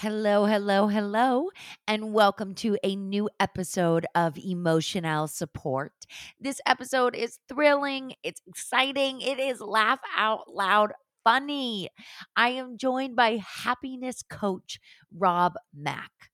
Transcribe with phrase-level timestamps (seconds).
[0.00, 1.50] Hello, hello, hello,
[1.86, 5.92] and welcome to a new episode of Emotional Support.
[6.40, 10.92] This episode is thrilling, it's exciting, it is laugh out loud
[11.22, 11.90] funny.
[12.34, 14.80] I am joined by happiness coach
[15.14, 16.30] Rob Mack.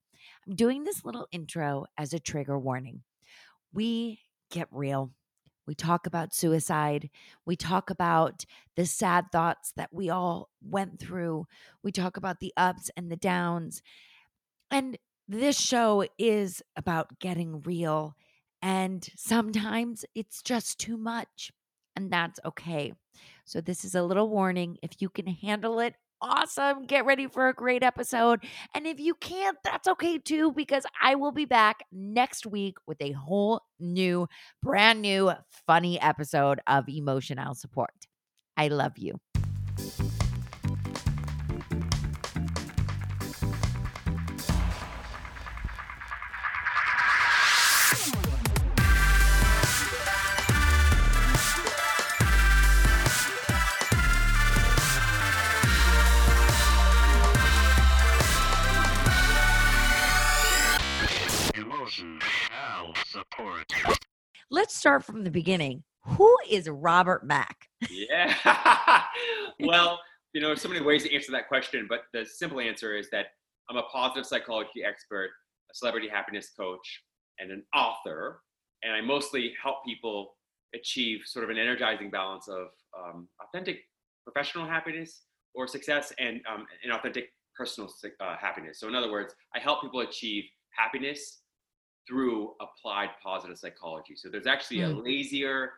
[0.47, 3.01] I'm doing this little intro as a trigger warning.
[3.73, 5.11] We get real.
[5.67, 7.09] We talk about suicide.
[7.45, 8.45] We talk about
[8.75, 11.45] the sad thoughts that we all went through.
[11.83, 13.81] We talk about the ups and the downs.
[14.71, 18.15] And this show is about getting real.
[18.61, 21.51] And sometimes it's just too much,
[21.95, 22.93] and that's okay.
[23.45, 24.77] So, this is a little warning.
[24.81, 26.85] If you can handle it, awesome.
[26.85, 28.43] Get ready for a great episode.
[28.73, 33.01] And if you can't, that's okay too, because I will be back next week with
[33.01, 34.27] a whole new,
[34.61, 35.31] brand new,
[35.65, 37.93] funny episode of Emotional Support.
[38.55, 39.19] I love you.
[64.87, 65.83] Start from the beginning.
[66.05, 67.67] Who is Robert Mack?
[67.91, 68.33] Yeah.
[69.59, 69.99] well,
[70.31, 73.09] you know, there's so many ways to answer that question, but the simple answer is
[73.09, 73.25] that
[73.69, 75.31] I'm a positive psychology expert,
[75.69, 77.03] a celebrity happiness coach,
[77.37, 78.39] and an author.
[78.81, 80.35] And I mostly help people
[80.73, 83.79] achieve sort of an energizing balance of um, authentic
[84.23, 87.91] professional happiness or success and um, an authentic personal
[88.21, 88.79] uh, happiness.
[88.79, 91.39] So, in other words, I help people achieve happiness
[92.07, 94.15] through applied positive psychology.
[94.15, 95.03] So, there's actually a Mm.
[95.03, 95.73] lazier,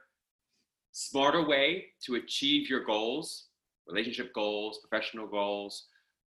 [0.91, 3.47] smarter way to achieve your goals,
[3.88, 5.88] relationship goals, professional goals,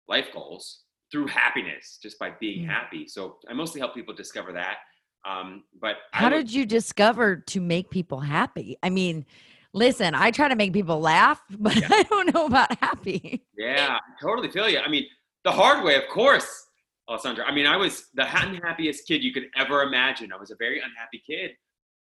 [0.09, 2.69] life goals through happiness, just by being Mm.
[2.69, 3.07] happy.
[3.07, 4.79] So I mostly help people discover that.
[5.25, 8.77] Um, but How would- did you discover to make people happy?
[8.83, 9.25] I mean,
[9.73, 11.89] listen, I try to make people laugh, but Yeah.
[11.91, 13.45] I don't know about happy.
[13.57, 14.79] Yeah, I totally feel you.
[14.79, 15.07] I mean,
[15.45, 16.66] the hard way, of course,
[17.09, 17.45] Alessandra.
[17.45, 20.33] I mean, I was the unhappiest kid you could ever imagine.
[20.33, 21.53] I was a very unhappy kid,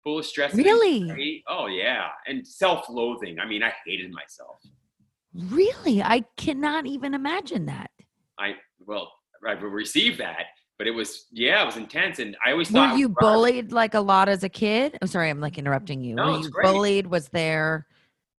[0.03, 0.53] full of stress.
[0.53, 1.43] Really?
[1.47, 3.39] Oh yeah, and self-loathing.
[3.39, 4.59] I mean, I hated myself.
[5.33, 6.01] Really?
[6.01, 7.91] I cannot even imagine that.
[8.39, 8.55] I
[8.85, 9.11] well,
[9.45, 10.45] I received that,
[10.77, 13.95] but it was yeah, it was intense, and I always thought I you bullied like
[13.95, 14.97] a lot as a kid?
[15.01, 16.15] I'm sorry, I'm like interrupting you.
[16.15, 16.65] No, Were you great.
[16.65, 17.07] bullied?
[17.07, 17.85] Was there?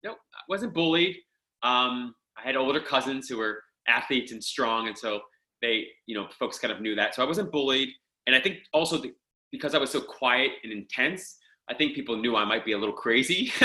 [0.04, 1.18] no, I wasn't bullied.
[1.64, 5.20] Um, I had older cousins who were athletes and strong, and so
[5.62, 7.16] they, you know, folks kind of knew that.
[7.16, 7.90] So I wasn't bullied,
[8.28, 9.14] and I think also the,
[9.52, 11.38] because I was so quiet and intense,
[11.70, 13.52] I think people knew I might be a little crazy.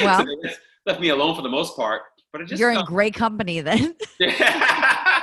[0.00, 0.54] Well- so they
[0.86, 2.02] left me alone for the most part.
[2.32, 3.94] But I just You're in great company then.
[4.18, 5.22] yeah,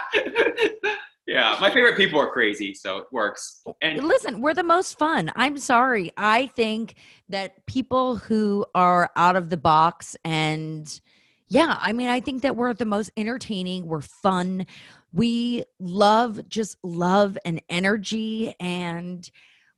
[1.59, 3.61] my favorite people are crazy, so it works.
[3.81, 5.29] And Listen, we're the most fun.
[5.35, 6.13] I'm sorry.
[6.15, 6.95] I think
[7.27, 11.01] that people who are out of the box and
[11.49, 14.65] yeah, I mean, I think that we're the most entertaining, we're fun.
[15.13, 19.29] We love just love and energy and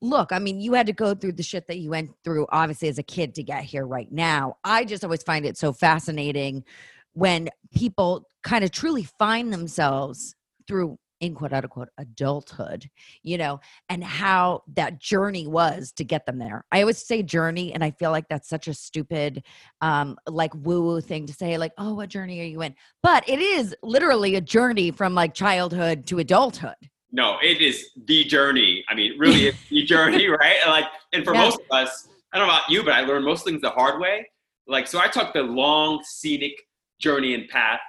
[0.01, 2.89] look, I mean, you had to go through the shit that you went through obviously
[2.89, 4.57] as a kid to get here right now.
[4.63, 6.66] I just always find it so fascinating
[7.13, 10.35] when people kind of truly find themselves
[10.67, 12.89] through in quote unquote adulthood,
[13.23, 16.66] you know, and how that journey was to get them there.
[16.69, 19.44] I always say journey, and I feel like that's such a stupid,
[19.79, 22.75] um, like woo woo thing to say, like, oh, what journey are you in?
[23.01, 26.75] But it is literally a journey from like childhood to adulthood.
[27.13, 28.83] no, it is the journey.
[28.89, 30.57] I mean, really, it's the journey, right?
[30.63, 31.44] And like, and for Yeah.
[31.45, 34.01] most of us, I don't know about you, but I learned most things the hard
[34.01, 34.28] way.
[34.67, 36.53] Like, so I took the long, scenic
[37.00, 37.79] journey and path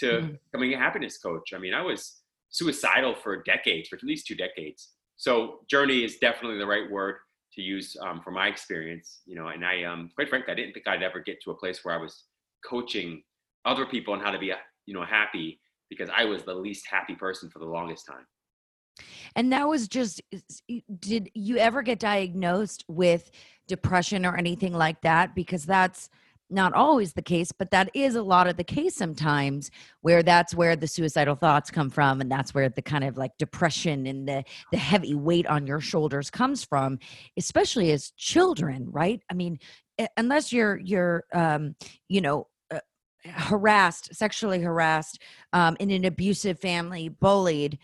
[0.00, 0.38] to Mhm.
[0.52, 1.54] becoming a happiness coach.
[1.54, 2.20] I mean, I was
[2.56, 4.92] suicidal for decades, for at least two decades.
[5.16, 7.16] So, journey is definitely the right word
[7.52, 9.20] to use um, my experience.
[9.26, 11.54] You know, and I, um, quite frankly, I didn't think I'd ever get to a
[11.54, 12.24] place where I was
[12.64, 13.22] coaching
[13.64, 14.52] other people on how to be,
[14.86, 18.26] you know, happy because I was the least happy person for the longest time.
[19.34, 20.22] And that was just,
[20.98, 23.30] did you ever get diagnosed with
[23.68, 25.34] depression or anything like that?
[25.34, 26.08] Because that's
[26.48, 29.70] not always the case, but that is a lot of the case sometimes
[30.00, 32.20] where that's where the suicidal thoughts come from.
[32.20, 35.80] And that's where the kind of like depression and the, the heavy weight on your
[35.80, 36.98] shoulders comes from,
[37.36, 39.20] especially as children, right?
[39.30, 39.58] I mean,
[40.16, 41.74] unless you're, you're, um,
[42.08, 42.80] you know, uh,
[43.24, 45.20] harassed, sexually harassed,
[45.52, 47.78] um, in an abusive family, bullied,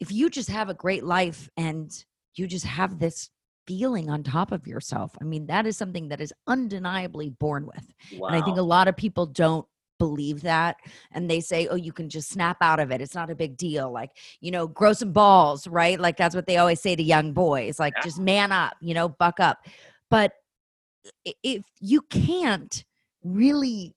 [0.00, 1.90] if you just have a great life and
[2.34, 3.30] you just have this
[3.66, 7.86] feeling on top of yourself, I mean, that is something that is undeniably born with.
[8.18, 8.28] Wow.
[8.28, 9.66] And I think a lot of people don't
[9.98, 10.78] believe that
[11.12, 13.56] and they say oh you can just snap out of it it's not a big
[13.56, 14.10] deal like
[14.40, 17.78] you know grow some balls right like that's what they always say to young boys
[17.78, 18.02] like Yeah.
[18.02, 19.64] just man up you know buck up
[20.10, 20.32] but
[21.44, 22.84] if you can't
[23.22, 23.94] really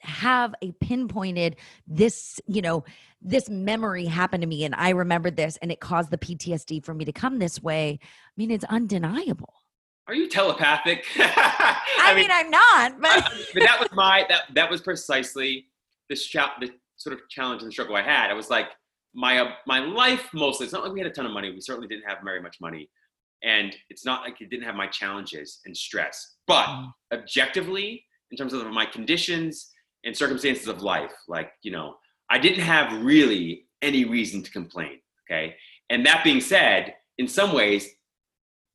[0.00, 1.56] have a pinpointed
[1.86, 2.84] this you know
[3.22, 6.94] this memory happened to me and i remembered this and it caused the ptsd for
[6.94, 9.52] me to come this way i mean it's undeniable
[10.08, 11.04] Are you telepathic?
[11.18, 15.66] i, mean, i'm not but but that was my that that was precisely
[16.08, 18.30] the cha- the sort of challenge and the struggle I had.
[18.30, 18.66] I was like
[19.14, 20.64] my uh, my life mostly.
[20.64, 21.50] It's not like we had a ton of money.
[21.50, 22.90] We certainly didn't have very much money,
[23.42, 26.34] and it's not like it didn't have my challenges and stress.
[26.46, 26.92] But Mm.
[27.12, 29.70] objectively, in terms of my conditions
[30.04, 31.96] and circumstances of life, like you know,
[32.30, 35.00] I didn't have really any reason to complain.
[35.28, 35.56] Okay,
[35.90, 37.88] and that being said, in some ways.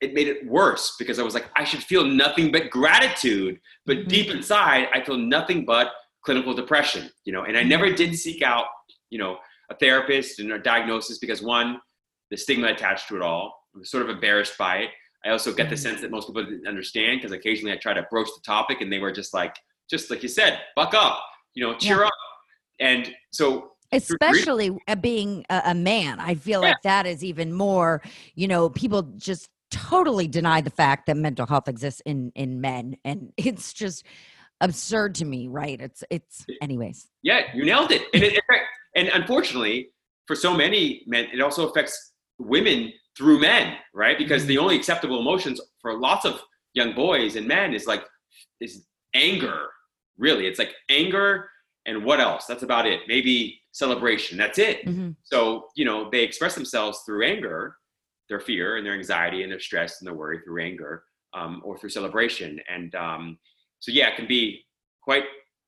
[0.02, 3.98] It made it worse because I was like, I should feel nothing but gratitude but
[3.98, 4.08] Mhm.
[4.10, 8.42] deep inside i feel nothing but clinical depression you know and i never did seek
[8.42, 8.66] out
[9.10, 9.40] you know
[9.70, 11.80] a therapist and a diagnosis because one
[12.30, 14.90] the stigma attached to it all i was sort of embarrassed by it
[15.24, 15.80] i also get the Mhm.
[15.80, 18.92] sense that most people didn't understand because occasionally i try to broach the topic and
[18.92, 19.56] they were just like
[19.90, 21.22] just like you said buck up
[21.54, 22.12] you know cheer up
[22.80, 26.70] and so especially uh, being a, a man i feel Yeah.
[26.70, 28.02] like that is even more
[28.36, 32.96] you know people just totally deny the fact that mental health exists in in men
[33.06, 34.06] and it's just
[34.62, 38.04] absurd to me right it's it's anyways Yeah, you nailed it.
[38.14, 38.40] And, it,
[38.96, 39.90] and unfortunately,
[40.28, 44.18] for so many men, it also affects women through men, right?
[44.18, 46.42] Because the only acceptable emotions for lots of
[46.74, 48.04] young boys and men is like
[48.62, 49.68] is anger.
[50.18, 51.50] Really, it's like anger
[51.86, 52.46] and what else?
[52.46, 53.02] That's about it.
[53.08, 54.38] Maybe celebration.
[54.38, 54.86] That's it.
[54.86, 55.16] Mhm.
[55.24, 57.76] So you know they express themselves through anger,
[58.30, 61.04] their fear and their anxiety and their stress and their worry through anger
[61.34, 62.60] um, or through celebration.
[62.70, 63.38] And um,
[63.80, 64.66] so yeah, it can be
[65.02, 65.26] quite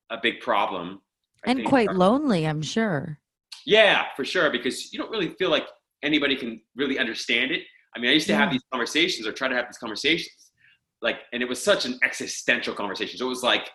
[0.09, 1.01] a big problem.
[1.45, 1.69] I and think.
[1.69, 3.19] quite lonely i'm sure
[3.65, 5.67] Yeah, for sure, because you don't really feel like
[6.01, 7.61] anybody can really understand it.
[7.95, 10.51] I mean, I used to have these conversations or try to have these conversations,
[11.01, 13.17] like, and it was such an existential conversation.
[13.17, 13.69] So it was like,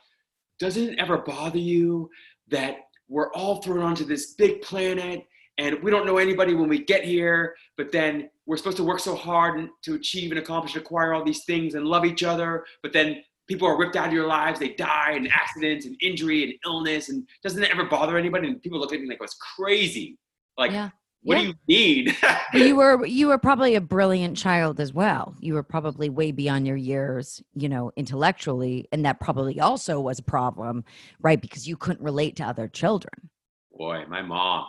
[0.58, 2.10] doesn't it ever bother you
[2.49, 2.76] that
[3.08, 5.26] we're all thrown onto this big planet
[5.58, 9.00] and we don't know anybody when we get here, but then we're supposed to work
[9.00, 12.64] so hard to achieve and accomplish and acquire all these things and love each other,
[12.82, 16.43] but then people are ripped out of your lives, they die in accidents and injury
[16.44, 18.48] and illness, and doesn't it ever bother anybody?
[18.48, 20.19] And people look at me like, "What's crazy?
[20.56, 20.90] Like, Yeah.
[21.22, 21.42] What Yeah.
[21.42, 22.16] do you need?"
[22.54, 26.66] you were you were probably a brilliant child as well you were probably way beyond
[26.66, 30.84] your years you know intellectually and that probably also was a problem
[31.20, 33.30] right because you couldn't relate to other children
[33.76, 34.66] Boy, my mom,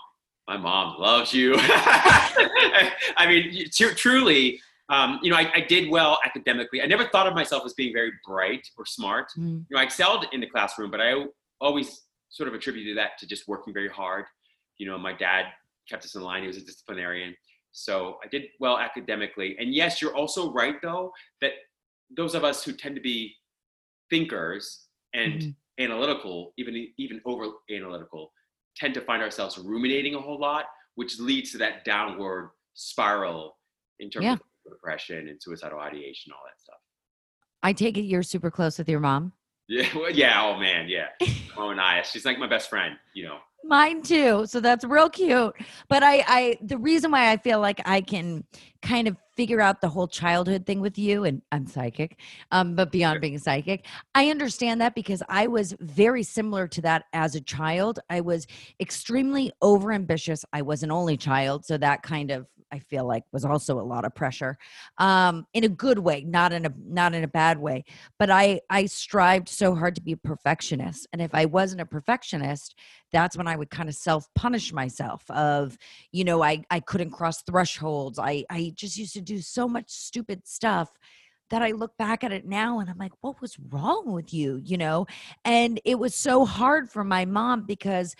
[0.47, 1.55] my mom loves you.
[1.57, 6.81] I mean, tru- truly, um, you know, I, I did well academically.
[6.81, 9.27] I never thought of myself as being very bright or smart.
[9.38, 9.65] Mm.
[9.69, 11.25] you know, I excelled in the classroom, but I
[11.61, 14.25] always sort of attributed that to just working very hard.
[14.77, 15.47] You know, my dad
[15.89, 16.41] kept us in line.
[16.41, 17.35] He was a disciplinarian.
[17.71, 19.56] So I did well academically.
[19.59, 21.53] And yes, you're also right, though, that
[22.15, 23.35] those of us who tend to be
[24.09, 25.56] thinkers and Mhm.
[25.80, 28.31] analytical, even even over analytical,
[28.75, 30.65] tend to find ourselves ruminating a whole lot,
[30.95, 33.59] which leads to that downward spiral
[34.00, 34.33] in terms Yeah.
[34.33, 34.41] of
[34.71, 36.79] depression and suicidal ideation, all that stuff.
[37.65, 39.31] i take it you're super close with your mom
[39.68, 40.44] Yeah, well, yeah.
[40.44, 41.09] Oh man, yeah.
[41.56, 43.00] Oh, and I, she's like my best friend.
[43.13, 43.39] You know.
[43.63, 44.45] Mine too.
[44.45, 45.56] So that's real cute.
[45.88, 48.44] But I, I, the reason why I feel like I can
[48.81, 52.20] kind of figure out the whole childhood thing with you, and I'm psychic,
[52.51, 57.05] um, but beyond being psychic, I understand that because I was very similar to that
[57.13, 58.00] as a child.
[58.10, 58.46] I was
[58.79, 60.43] extremely overambitious.
[60.53, 63.82] I was an only child, so that kind of I feel like was also a
[63.82, 64.58] lot of pressure,
[64.98, 67.86] um, in a good way, not in a not in a bad way.
[68.20, 71.86] But I I strived so hard to be a perfectionist, and if I wasn't a
[71.86, 72.75] perfectionist
[73.13, 75.77] that's when I would kind of self punish myself of,
[76.12, 78.20] you know, I, I couldn't cross thresholds.
[78.20, 80.89] I, I just used to do so much stupid stuff
[81.50, 84.60] that I look back at it now and I'm like, what was wrong with you?
[84.63, 85.06] You know?
[85.46, 88.15] And it was so hard for my mom because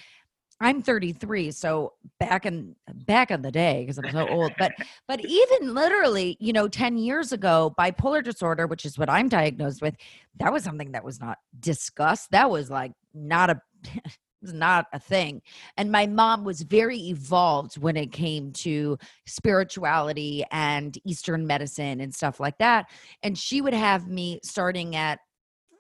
[0.62, 4.72] I'm 33, so back in back in the day, because I'm so old, but
[5.08, 9.82] but even literally, you know, 10 years ago, bipolar disorder, which is what I'm diagnosed
[9.82, 9.96] with,
[10.40, 12.32] that was something that was not discussed.
[12.32, 13.62] That was like not a
[14.42, 15.42] was not a thing.
[15.78, 22.14] And my mom was very evolved when it came to spirituality and Eastern medicine and
[22.14, 22.88] stuff like that.
[23.24, 25.20] And she would have me starting at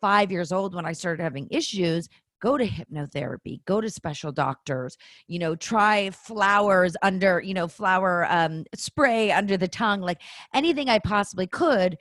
[0.01, 2.09] five years old when I started having issues.
[2.43, 4.97] Go to hypnotherapy, go to special doctors,
[5.27, 10.21] you know, try flowers under, you know, flower um, spray under the tongue, like
[10.53, 11.97] anything I possibly could.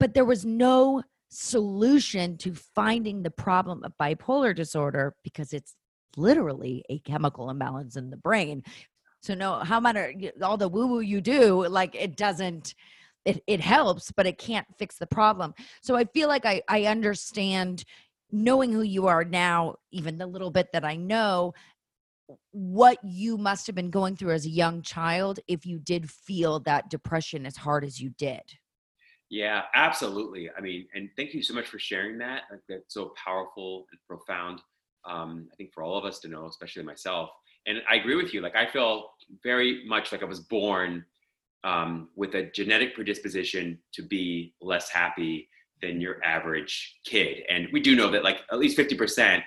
[0.00, 5.74] But there was no solution to finding the problem of bipolar disorder because it's
[6.16, 8.62] literally a chemical imbalance in the brain.
[9.20, 12.74] So no, how matter all the woo woo you do, like it doesn't.
[13.26, 15.52] It, it helps, but it can't fix the problem.
[15.82, 17.84] So I feel like I, I understand
[18.30, 21.54] knowing who you are now, even the little bit that I know,
[22.50, 26.60] what you must have been going through as a young child if you did feel
[26.60, 28.42] that depression as hard as you did.
[29.30, 30.50] Yeah, absolutely.
[30.56, 32.42] I mean, and thank you so much for sharing that.
[32.68, 34.60] That's so powerful and profound.
[35.04, 37.30] Um, I think for all of us to know, especially myself.
[37.66, 38.40] And I agree with you.
[38.40, 39.10] Like I feel
[39.42, 41.04] very much like I was born
[41.64, 45.48] um, with a genetic predisposition to be less happy
[45.82, 47.42] than your average kid.
[47.48, 49.42] And we do know that like at least 50%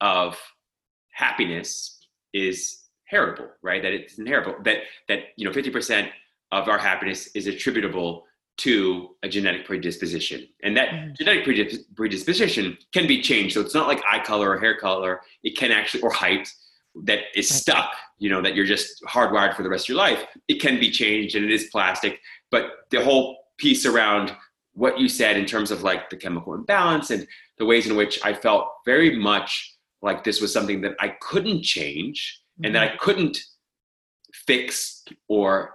[0.00, 0.38] of
[1.12, 3.82] happiness is heritable, right?
[3.82, 4.62] That it's inheritable.
[4.64, 6.08] That that you know, 50%
[6.52, 8.24] of our happiness is attributable
[8.58, 10.46] to a genetic predisposition.
[10.62, 11.12] And that mm-hmm.
[11.14, 11.44] genetic
[11.96, 13.54] predisposition can be changed.
[13.54, 15.22] So it's not like eye color or hair color.
[15.42, 16.46] It can actually, or height
[17.04, 20.24] that is stuck, you know, that you're just hardwired for the rest of your life.
[20.48, 22.20] It can be changed and it is plastic.
[22.50, 24.36] But the whole piece around
[24.80, 27.26] what you said in terms of like the chemical imbalance and
[27.58, 31.62] the ways in which I felt very much like this was something that I couldn't
[31.62, 32.64] change mm-hmm.
[32.64, 33.04] and that I mm-hmm.
[33.04, 33.38] couldn't
[34.32, 35.74] fix or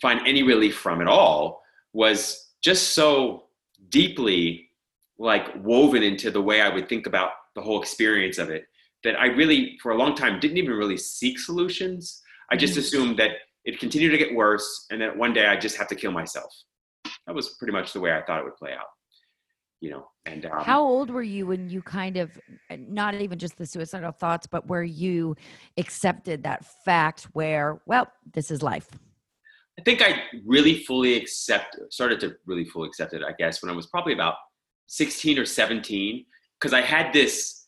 [0.00, 1.60] find any relief from at all
[1.92, 3.44] was just so
[3.90, 4.70] deeply
[5.18, 8.64] like woven into the way I would think about the whole experience of it
[9.04, 12.22] that I really for a long time didn't even really seek solutions.
[12.50, 12.80] I just mm-hmm.
[12.80, 13.32] assumed that
[13.66, 16.50] it continued to get worse and that one day I just have to kill myself.
[17.28, 18.86] That was pretty much the way I thought it would play out
[19.80, 22.38] you know and um, how old were you when you kind of
[22.70, 25.36] not even just the suicidal thoughts but where you
[25.76, 28.88] accepted that fact where well this is life
[29.78, 33.70] i think i really fully accept started to really fully accept it i guess when
[33.70, 34.34] i was probably about
[34.86, 36.24] 16 or 17
[36.58, 37.58] because i had this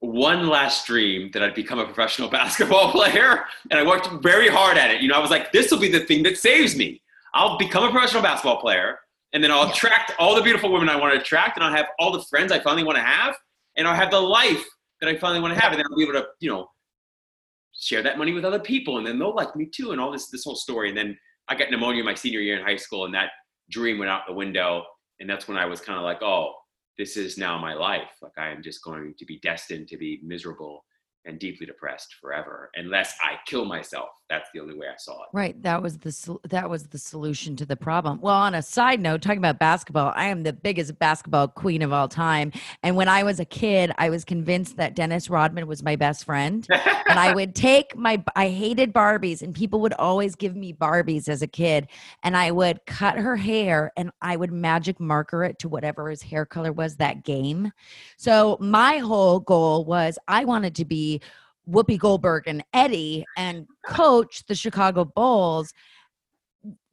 [0.00, 3.44] one last dream that I'd become a professional basketball player.
[3.70, 5.00] And I worked very hard at it.
[5.00, 7.00] You know, I was like, this will be the thing that saves me.
[7.34, 8.98] I'll become a professional basketball player
[9.34, 9.72] and then I'll yeah.
[9.72, 12.52] attract all the beautiful women I want to attract, and I'll have all the friends
[12.52, 13.34] I finally want to have,
[13.76, 14.64] and I'll have the life
[15.00, 16.68] that I finally want to have, and then I'll be able to, you know,
[17.74, 20.28] share that money with other people, and then they'll like me too, and all this
[20.30, 20.88] this whole story.
[20.88, 23.30] And then I got pneumonia my senior year in high school, and that
[23.70, 24.84] dream went out the window,
[25.18, 26.52] and that's when I was kind of like, oh,
[26.96, 28.10] this is now my life.
[28.22, 30.84] Like I am just going to be destined to be miserable
[31.26, 34.10] and deeply depressed forever unless I kill myself.
[34.30, 35.28] That's the only way I saw it.
[35.32, 35.60] Right.
[35.62, 38.20] That was the that was the solution to the problem.
[38.22, 41.92] Well, on a side note, talking about basketball, I am the biggest basketball queen of
[41.92, 42.52] all time.
[42.82, 46.24] And when I was a kid, I was convinced that Dennis Rodman was my best
[46.24, 46.66] friend.
[46.70, 51.28] and I would take my I hated Barbies and people would always give me Barbies
[51.28, 51.88] as a kid
[52.22, 56.22] and I would cut her hair and I would magic marker it to whatever his
[56.22, 57.72] hair color was that game.
[58.16, 61.13] So my whole goal was I wanted to be
[61.68, 65.72] Whoopi Goldberg and Eddie and coach the Chicago Bulls.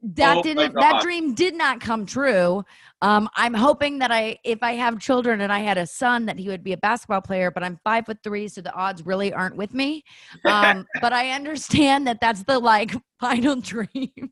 [0.04, 2.64] That oh didn't that dream did not come true.
[3.04, 6.40] Um, I'm hoping that I if I have children and I had a son that
[6.40, 9.32] he would be a basketball player, but I'm five foot three, so the odds really
[9.32, 10.04] aren't with me.
[10.46, 14.32] Um, but I understand that that's the like final dream.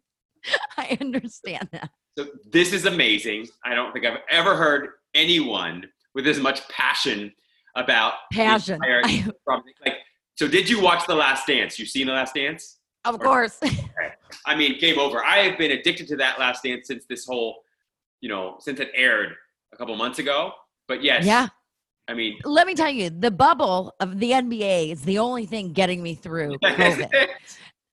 [0.77, 1.91] I understand that.
[2.17, 3.47] So this is amazing.
[3.63, 7.31] I don't think I've ever heard anyone with as much passion
[7.75, 8.79] about passion.
[9.47, 9.95] like
[10.35, 11.77] so did you watch The Last Dance?
[11.77, 12.79] You seen The Last Dance?
[13.05, 13.57] Of or, course.
[13.63, 14.13] okay.
[14.45, 15.23] I mean, game over.
[15.23, 17.63] I have been addicted to that Last Dance since this whole,
[18.21, 19.33] you know, since it aired
[19.73, 20.53] a couple months ago.
[20.87, 21.25] But yes.
[21.25, 21.47] Yeah.
[22.07, 25.73] I mean, let me tell you, the bubble of the NBA is the only thing
[25.73, 27.27] getting me through COVID.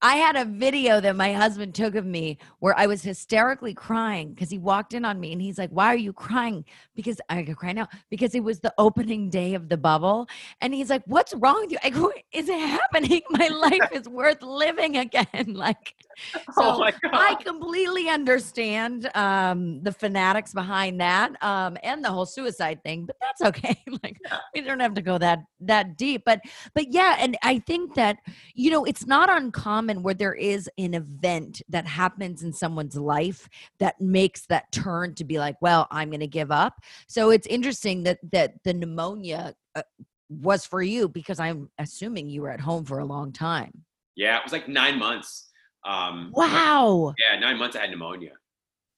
[0.03, 4.31] I had a video that my husband took of me where I was hysterically crying
[4.31, 6.65] because he walked in on me and he's like, Why are you crying?
[6.95, 10.29] Because I could cry now because it was the opening day of the bubble.
[10.61, 11.79] And he's like, What's wrong with you?
[11.83, 13.23] I go, Is it happening?
[13.31, 15.27] My life is worth living again.
[15.57, 15.95] Like,
[16.35, 22.83] so oh I completely understand um, the fanatics behind that um, and the whole suicide
[22.83, 23.77] thing, but that's okay.
[24.03, 24.39] like, yeah.
[24.55, 26.23] we don't have to go that that deep.
[26.25, 26.41] But
[26.75, 28.19] but yeah, and I think that,
[28.55, 33.49] you know, it's not uncommon where there is an event that happens in someone's life
[33.79, 36.81] that makes that turn to be like, well, I'm going to give up.
[37.09, 39.83] So it's interesting that that the pneumonia uh,
[40.29, 43.85] was for you because I'm assuming you were at home for a long time.
[44.17, 45.51] Yeah, it was like nine months.
[45.87, 47.15] Um, wow.
[47.19, 48.33] Yeah, nine months I had pneumonia.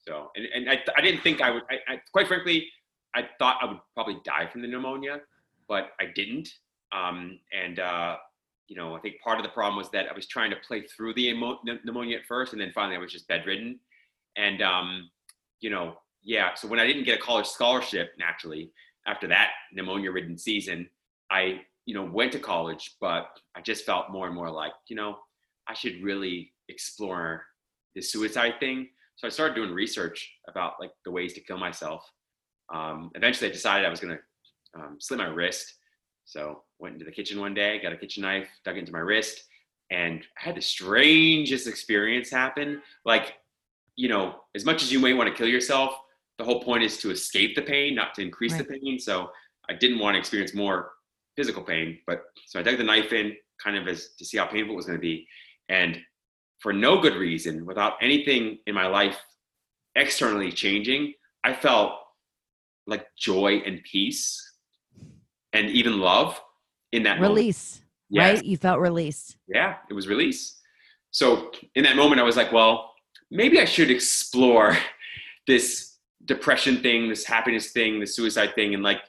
[0.07, 2.66] So, and, and I, I didn't think I would, I, I, quite frankly,
[3.14, 5.21] I thought I would probably die from the pneumonia,
[5.68, 6.49] but I didn't.
[6.92, 8.16] Um, and uh,
[8.68, 10.83] you know, I think part of the problem was that I was trying to play
[10.83, 13.78] through the emo- pneumonia at first, and then finally I was just bedridden.
[14.37, 15.11] And um,
[15.61, 18.71] you know, yeah, so when I didn't get a college scholarship naturally
[19.07, 20.88] after that pneumonia-ridden season,
[21.30, 24.97] I you know went to college, but I just felt more and more like you
[24.97, 25.18] know
[25.66, 27.45] I should really explore
[27.95, 28.89] this suicide thing.
[29.17, 32.09] So I started doing research about like the ways to kill myself.
[32.73, 34.19] Um, eventually, I decided I was gonna
[34.75, 35.75] um, slit my wrist.
[36.25, 39.43] So went into the kitchen one day, got a kitchen knife, dug into my wrist,
[39.91, 42.83] and I had the strangest experience happen.
[43.05, 43.35] Like,
[43.97, 45.99] you know, as much as you may want to kill yourself,
[46.39, 48.69] the whole point is to escape the pain, not to increase Right.
[48.69, 48.99] the pain.
[48.99, 49.31] So
[49.69, 50.93] I didn't want to experience more
[51.37, 51.99] physical pain.
[52.07, 54.77] But so I dug the knife in, kind of as to see how painful it
[54.77, 55.27] was going to be,
[55.69, 55.99] and
[56.61, 59.19] for no good reason, without anything in my life
[59.95, 61.12] externally changing,
[61.45, 61.93] I felt
[62.87, 64.45] like joy and peace,
[65.53, 66.41] and even love
[66.93, 67.37] in that moment.
[67.37, 68.37] Release, Yes.
[68.38, 68.45] right?
[68.45, 69.37] You felt release.
[69.47, 70.59] yeah, it was release.
[71.11, 72.93] So in that moment, I was like, well,
[73.31, 74.77] maybe I should explore
[75.47, 79.00] this depression thing, this happiness thing, this suicide thing, and like,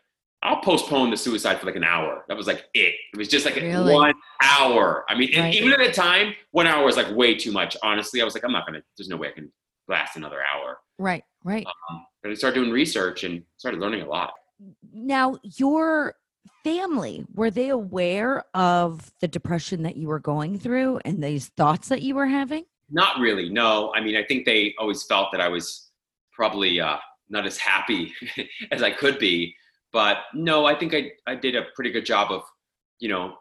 [0.41, 2.23] I'll postpone the suicide for like an hour.
[2.29, 2.95] That was like it.
[3.13, 3.93] It was just like Really?
[3.93, 5.03] one hour.
[5.09, 5.53] I mean, Right.
[5.53, 7.75] even at the time, one hour was like way too much.
[7.83, 8.81] Honestly, I was like, I'm not gonna.
[8.97, 9.51] There's no way I can
[9.89, 10.79] last another hour.
[10.97, 11.65] Right, right.
[11.89, 14.33] Um, but I started doing research and started learning a lot.
[14.93, 16.15] Now, your
[16.63, 21.87] family, were they aware of the depression that you were going through and these thoughts
[21.89, 22.63] that you were having?
[22.89, 23.49] Not really.
[23.49, 23.93] No.
[23.95, 25.89] I mean, I think they always felt that I was
[26.33, 26.97] probably uh,
[27.29, 28.13] not as happy
[28.71, 29.55] as I could be.
[29.91, 32.43] But no, I think I, I did a pretty good job of,
[32.99, 33.35] you know,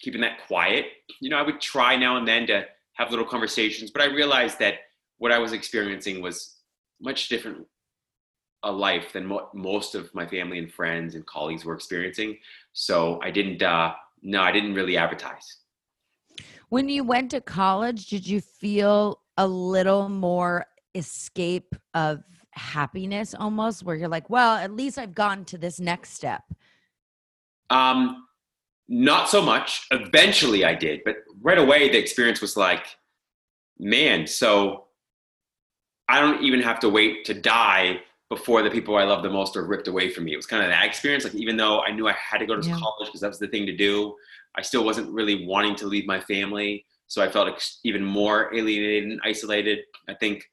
[0.00, 0.86] keeping that quiet.
[1.20, 4.58] You know, I would try now and then to have little conversations, but I realized
[4.58, 4.74] that
[5.18, 6.56] what I was experiencing was
[7.00, 7.66] much different
[8.62, 12.38] a life than what most of my family and friends and colleagues were experiencing.
[12.72, 15.46] So I didn't, uh, no, I didn't really advertise.
[16.68, 22.22] When you went to college, did you feel a little more escape of
[22.52, 26.42] happiness almost where you're like, well, at least I've gotten to this next step?
[27.70, 28.26] Um,
[28.88, 29.86] not so much.
[29.90, 32.86] Eventually, I did, but right away the experience was like,
[33.78, 34.26] man.
[34.26, 34.86] So
[36.08, 39.56] I don't even have to wait to die before the people I love the most
[39.56, 40.32] are ripped away from me.
[40.32, 41.24] It was kind of that experience.
[41.24, 42.78] Like even though I knew I had to go to Yeah.
[42.78, 44.14] college because that was the thing to do,
[44.56, 46.84] I still wasn't really wanting to leave my family.
[47.06, 49.80] So I felt ex- even more alienated and isolated.
[50.08, 50.48] I think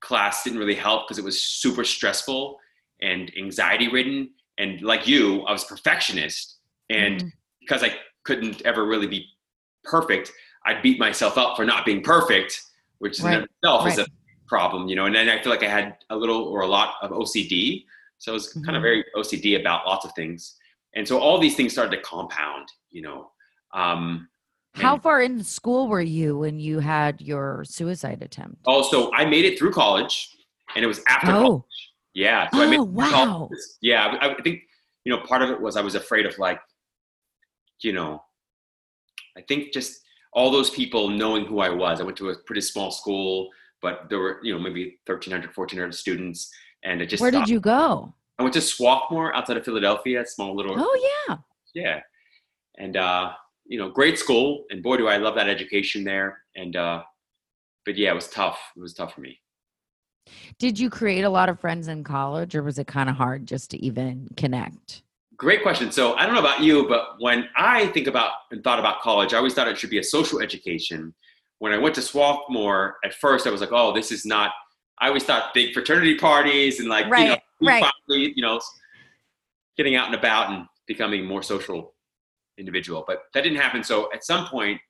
[0.00, 2.58] class didn't really help because it was super stressful
[3.02, 4.30] and anxiety ridden.
[4.58, 6.58] And like you, I was a perfectionist.
[6.90, 7.32] And Mhm.
[7.60, 9.26] because I couldn't ever really be
[9.84, 10.32] perfect,
[10.64, 12.62] I'd beat myself up for not being perfect,
[12.98, 14.06] which in Right, itself is a
[14.48, 15.06] problem, you know.
[15.06, 17.84] And then I feel like I had a little or a lot of OCD,
[18.18, 18.76] so I was kind Mhm.
[18.76, 20.56] of very OCD about lots of things.
[20.94, 23.30] And so all these things started to compound, you know.
[23.74, 24.28] Um,
[24.76, 28.58] How far in school were you when you had your suicide attempt?
[28.66, 30.36] Oh, so I made it through college,
[30.74, 31.48] and it was after college.
[31.50, 31.64] Oh,
[32.14, 32.48] Yeah.
[32.52, 33.12] So I made Oh, it college.
[33.12, 33.50] wow.
[33.80, 34.62] Yeah, I, I think
[35.04, 36.60] you know part of it was I was afraid of like,
[37.80, 38.22] you know,
[39.36, 40.00] I think just
[40.32, 42.00] all those people knowing who I was.
[42.00, 43.48] I went to a pretty small school,
[43.80, 46.50] but there were you know maybe 1,300, 1,400 students,
[46.84, 48.12] and it just where did you go?
[48.38, 51.36] I went to Swarthmore outside of Philadelphia, a small little Oh, yeah.
[51.74, 52.00] yeah,
[52.76, 53.32] and uh,
[53.68, 56.38] you know, great school, and boy, do I love that education there.
[56.54, 57.02] And uh,
[57.84, 58.58] but yeah, it was tough.
[58.76, 59.40] It was tough for me.
[60.58, 63.46] Did you create a lot of friends in college or was it kind of hard
[63.46, 65.02] just to even connect?
[65.36, 65.92] Great question.
[65.92, 69.34] So I don't know about you, but when I think about and thought about college,
[69.34, 71.14] I always thought it should be a social education.
[71.58, 74.50] When I went to Swarthmore, at first I was like, oh, this is not.
[74.98, 77.84] I always thought big fraternity parties and like you know, Right, right.
[78.08, 78.60] finally, you know,
[79.76, 81.94] getting out and about and becoming more social
[82.58, 83.04] individual.
[83.06, 83.82] But that didn't happen.
[83.84, 84.80] So at some point,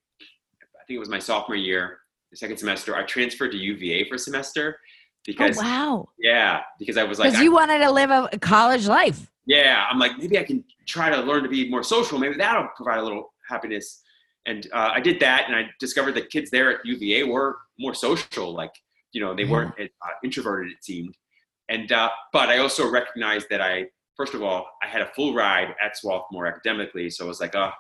[0.61, 1.99] I think it was my sophomore year,
[2.31, 6.09] the second semester, I transferred to UVA for a semester Oh, because wow.
[6.19, 9.29] yeah, because I was like, Because I- you wanted to live a college life.
[9.47, 12.17] yeah, I'm like, maybe I can try to learn to be more social.
[12.19, 14.03] Maybe that'll provide a little happiness.
[14.47, 17.93] And uh, I did that, and I discovered that kids there at UVA were more
[17.95, 18.53] social.
[18.55, 18.71] Like,
[19.13, 19.51] you know, they Yeah.
[19.51, 19.87] weren't uh,
[20.23, 21.17] introverted, it seemed.
[21.69, 25.35] And uh, but I also recognized that I, first of all, I had a full
[25.35, 27.71] ride at Swarthmore academically, so I was like, oh,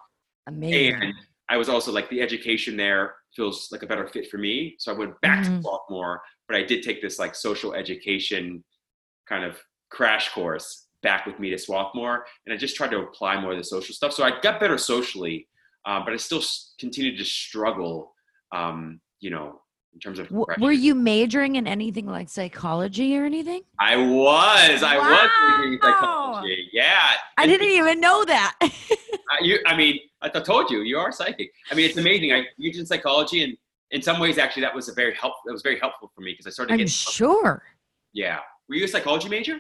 [0.47, 1.03] Amazing.
[1.03, 1.15] and
[1.49, 4.77] I was also like the education there feels like a better fit for me.
[4.79, 5.57] So I went back Mhm.
[5.57, 8.65] to Swarthmore, but I did take this like social education
[9.29, 13.41] kind of crash course back with me to Swarthmore, and I just tried to apply
[13.41, 14.13] more of the social stuff.
[14.13, 15.49] So I got better socially,
[15.85, 16.43] um, but I still
[16.79, 18.15] continued to struggle,
[18.53, 19.63] um, you know,
[19.97, 20.29] in terms of.
[20.29, 23.63] W- were you majoring in anything like psychology or anything?
[23.81, 24.83] I was.
[24.83, 25.31] I was
[25.65, 25.89] reading Wow.
[25.99, 26.69] psychology.
[26.71, 27.09] Yeah.
[27.39, 28.55] I And- didn't even know that.
[29.29, 31.51] Uh, you, I mean, I th- told you, you are psychic.
[31.73, 32.33] I mean, it's amazing.
[32.33, 33.57] I majored in psychology, and
[33.91, 35.35] in some ways, actually, that was a very help.
[35.47, 36.93] That was very helpful for me because I started I'm getting.
[36.93, 37.65] sure.
[38.13, 39.59] Yeah, Were you a psychology major?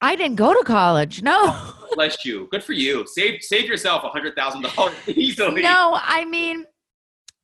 [0.00, 1.20] I didn't go to college.
[1.22, 1.54] No.
[1.92, 2.48] Bless you.
[2.50, 3.06] Good for you.
[3.06, 5.60] Save save yourself a hundred thousand dollars easily.
[5.60, 6.64] no, I mean,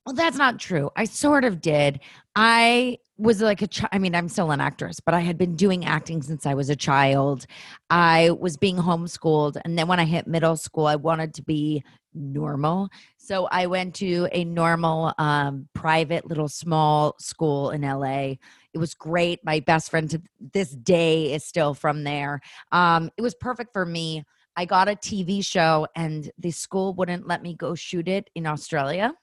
[0.09, 0.89] well, that's not true.
[0.95, 1.99] I sort of did.
[2.35, 3.89] I was like a child.
[3.91, 6.67] I mean, I'm still an actress, but I had been doing acting since I was
[6.71, 7.45] a child.
[7.91, 9.61] I was being homeschooled.
[9.63, 11.83] And then when I hit middle school, I wanted to be
[12.15, 12.89] normal.
[13.17, 18.37] So I went to a normal, um, private little small school in LA.
[18.73, 19.45] It was great.
[19.45, 22.41] My best friend to this day is still from there.
[22.71, 24.23] Um, it was perfect for me.
[24.55, 28.47] I got a TV show, and the school wouldn't let me go shoot it in
[28.47, 29.13] Australia.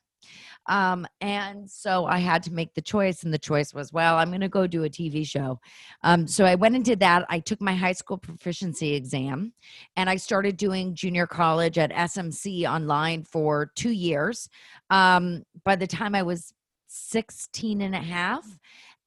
[0.68, 4.28] Um, and so I had to make the choice, and the choice was, well, I'm
[4.28, 5.60] going to go do a TV show.
[6.02, 7.24] Um, so I went and did that.
[7.28, 9.52] I took my high school proficiency exam,
[9.96, 14.48] and I started doing junior college at SMC online for two years.
[14.90, 16.52] Um, by the time I was
[16.88, 18.44] 16 and a half,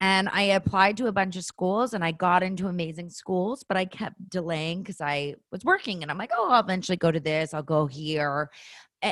[0.02, 3.78] and I applied to a bunch of schools and I got into amazing schools, but
[3.78, 7.20] I kept delaying because I was working and I'm like, oh, I'll eventually go to
[7.20, 8.50] this, I'll go here.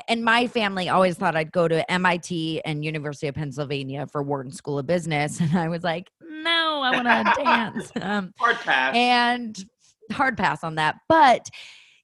[0.09, 4.51] And my family always thought I'd go to MIT and University of Pennsylvania for Wharton
[4.51, 5.39] School of Business.
[5.41, 7.91] And I was like, no, I want to dance.
[8.01, 8.95] Um, Hard pass.
[8.95, 9.65] and
[10.11, 10.95] hard pass on that.
[11.09, 11.49] But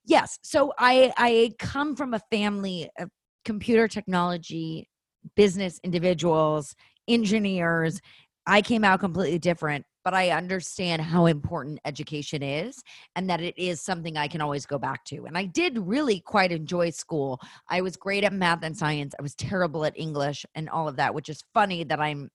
[0.06, 3.10] yes, so I I come from a family of
[3.46, 4.90] computer technology,
[5.36, 6.76] business individuals,
[7.08, 8.00] engineers.
[8.46, 12.84] I came out completely different, but I understand how important education is
[13.16, 15.26] and that it is something I can always go back to.
[15.26, 17.40] And I did really quite enjoy school.
[17.70, 19.14] I was great at math and science.
[19.18, 22.30] I was terrible at English and all of that, which is funny that I'm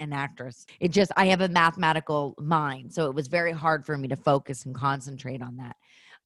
[0.00, 0.64] an actress.
[0.80, 2.92] It just, I have a mathematical mind.
[2.92, 5.76] So it was very hard for me to focus and concentrate on that.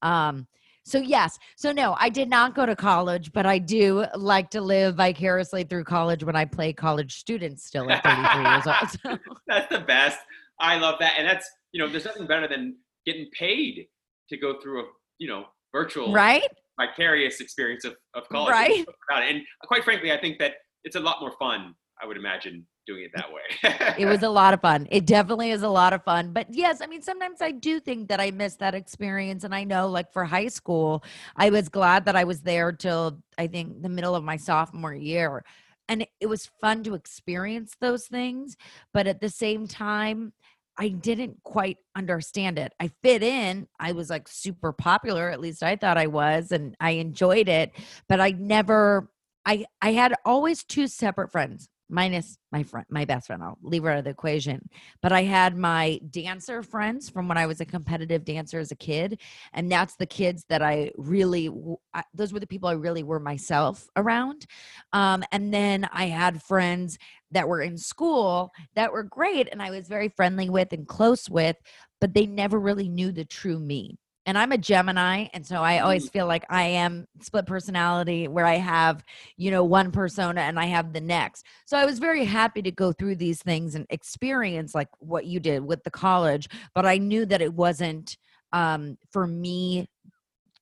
[0.01, 0.47] Um,
[0.85, 4.61] so yes, so no, I did not go to college, but I do like to
[4.61, 8.89] live vicariously through college when I play college students still at 33 years old.
[9.01, 9.33] So.
[9.47, 10.19] That's the best.
[10.59, 11.13] I love that.
[11.17, 13.87] And that's, you know, there's nothing better than getting paid
[14.29, 14.85] to go through a,
[15.17, 16.47] you know, virtual Right?
[16.79, 18.51] vicarious experience of, of college.
[18.51, 18.85] Right.
[19.29, 23.03] And quite frankly, I think that it's a lot more fun, I would imagine, doing
[23.03, 23.95] it that way.
[23.97, 24.87] It was a lot of fun.
[24.91, 26.33] It definitely is a lot of fun.
[26.33, 29.43] But yes, I mean, sometimes I do think that I missed that experience.
[29.43, 31.03] And I know, like for high school,
[31.35, 34.93] I was glad that I was there till I think the middle of my sophomore
[34.93, 35.43] year.
[35.87, 38.55] And it was fun to experience those things.
[38.93, 40.33] But at the same time,
[40.77, 42.73] I didn't quite understand it.
[42.79, 43.67] I fit in.
[43.79, 47.73] I was like super popular, at least I thought I was, and I enjoyed it,
[48.09, 49.09] but I never
[49.45, 53.83] I I had always two separate friends minus my friend my best friend i'll leave
[53.83, 54.61] her out of the equation
[55.01, 58.75] but i had my dancer friends from when i was a competitive dancer as a
[58.75, 59.19] kid
[59.53, 61.49] and that's the kids that i really
[61.93, 64.45] I- those were the people i really were myself around
[64.93, 66.97] um, and then i had friends
[67.31, 71.29] that were in school that were great and i was very friendly with and close
[71.29, 71.57] with
[71.99, 75.79] but they never really knew the true me and I'm a Gemini, and so I
[75.79, 79.03] always feel like I am split personality where I have,
[79.37, 81.45] you know, one persona and I have the next.
[81.65, 85.39] So I was very happy to go through these things and experience like what you
[85.39, 88.17] did with the college, but I knew that it wasn't
[88.53, 89.89] um, for me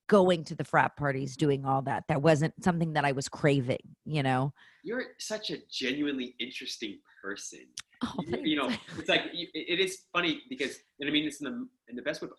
[0.07, 2.03] going to the frat parties, doing all that.
[2.09, 4.53] That wasn't something that I was craving, you know.
[4.83, 7.67] You're such a genuinely interesting person.
[8.03, 11.45] Oh, You- you know, it's like it is funny because, and I mean, it's in
[11.45, 12.29] the in the best way.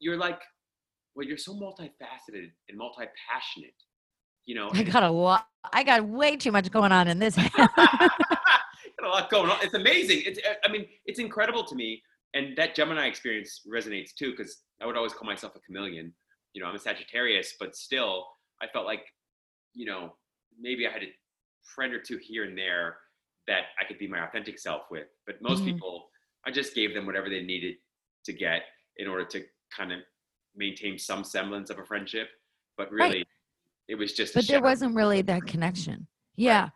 [0.00, 0.40] You're like,
[1.14, 3.74] well, you're so multifaceted and multi-passionate.
[4.44, 5.46] You know, I got a lot.
[5.72, 7.36] I got way too much going on in this.
[7.56, 8.10] got
[9.04, 9.58] a lot going on.
[9.62, 10.22] It's amazing.
[10.24, 12.02] It's I mean, it's incredible to me.
[12.34, 16.12] And that Gemini experience resonates too, because I would always call myself a chameleon.
[16.54, 18.26] You know, I'm a Sagittarius, but still,
[18.62, 19.04] I felt like,
[19.74, 20.14] you know,
[20.58, 21.12] maybe I had a
[21.62, 22.96] friend or two here and there
[23.46, 25.08] that I could be my authentic self with.
[25.26, 25.66] But most Mhm.
[25.66, 26.10] people,
[26.46, 27.76] I just gave them whatever they needed
[28.24, 28.62] to get
[28.96, 29.44] in order to
[29.76, 30.00] kind of
[30.56, 32.28] maintain some semblance of a friendship.
[32.76, 33.10] But Right.
[33.10, 33.26] really,
[33.88, 34.34] it was just.
[34.34, 36.68] but there wasn't really that connection yeah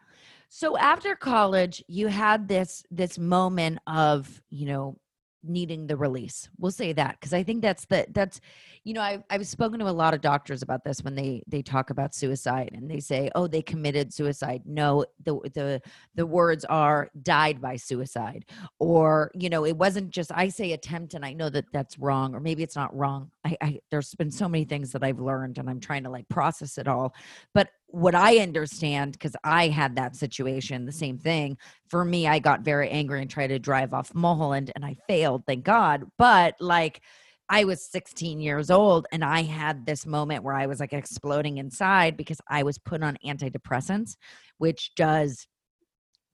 [0.49, 4.97] so after college you had this this moment of you know
[5.43, 8.41] needing the release we'll say that because i think that's the that's
[8.83, 11.63] you know I've, I've spoken to a lot of doctors about this when they they
[11.63, 15.81] talk about suicide and they say oh they committed suicide no the the
[16.17, 18.45] the words are died by suicide
[18.81, 22.35] or you know it wasn't just i say attempt and i know that that's wrong
[22.35, 25.59] or maybe it's not wrong I, I there's been so many things that i've learned
[25.59, 27.15] and i'm trying to like process it all
[27.55, 31.57] but what i understand because i had that situation the same thing
[31.89, 35.45] for me i got very angry and tried to drive off mulholland and i failed
[35.47, 37.01] thank god but like
[37.49, 41.59] I was 16 years old and I had this moment where I was like exploding
[41.59, 44.17] inside because I was put on antidepressants,
[44.59, 45.47] which does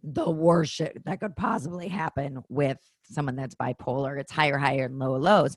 [0.03, 4.19] the worst shit that could possibly happen with someone that's bipolar.
[4.19, 5.57] It's higher, higher, and lower lows.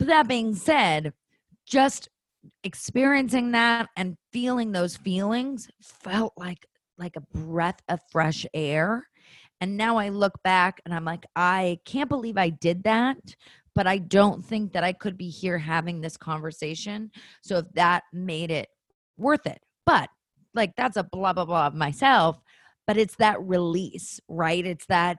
[0.00, 1.12] But that being said,
[1.66, 2.08] just
[2.64, 9.06] experiencing that and feeling those feelings felt like like a breath of fresh air.
[9.60, 13.18] And now I look back and I'm like, I can't believe I did that,
[13.74, 17.10] but I don't think that I could be here having this conversation.
[17.42, 18.68] So if that made it
[19.18, 19.60] worth it.
[19.84, 20.08] But
[20.54, 22.40] like that's a blah blah blah of myself,
[22.86, 24.64] but it's that release, right?
[24.64, 25.18] It's that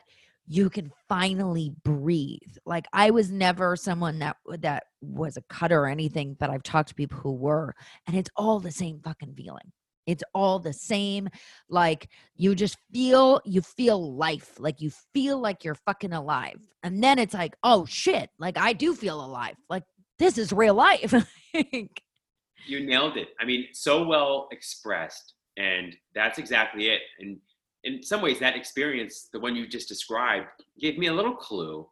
[0.51, 2.57] you can finally breathe.
[2.65, 6.89] Like I was never someone that that was a cutter or anything, but I've talked
[6.89, 7.73] to people who were,
[8.05, 9.71] and it's all the same fucking feeling.
[10.07, 11.29] It's all the same.
[11.69, 14.59] Like you just feel, you feel life.
[14.59, 16.59] Like you feel like you're fucking alive.
[16.83, 19.55] And then it's like, oh shit, like I do feel alive.
[19.69, 19.83] Like
[20.19, 21.13] this is real life.
[21.53, 23.29] you nailed it.
[23.39, 25.33] I mean, so well expressed.
[25.55, 27.01] And that's exactly it.
[27.21, 27.37] And
[27.83, 30.47] in some ways, that experience, the one you just described,
[30.79, 31.87] gave me a little clue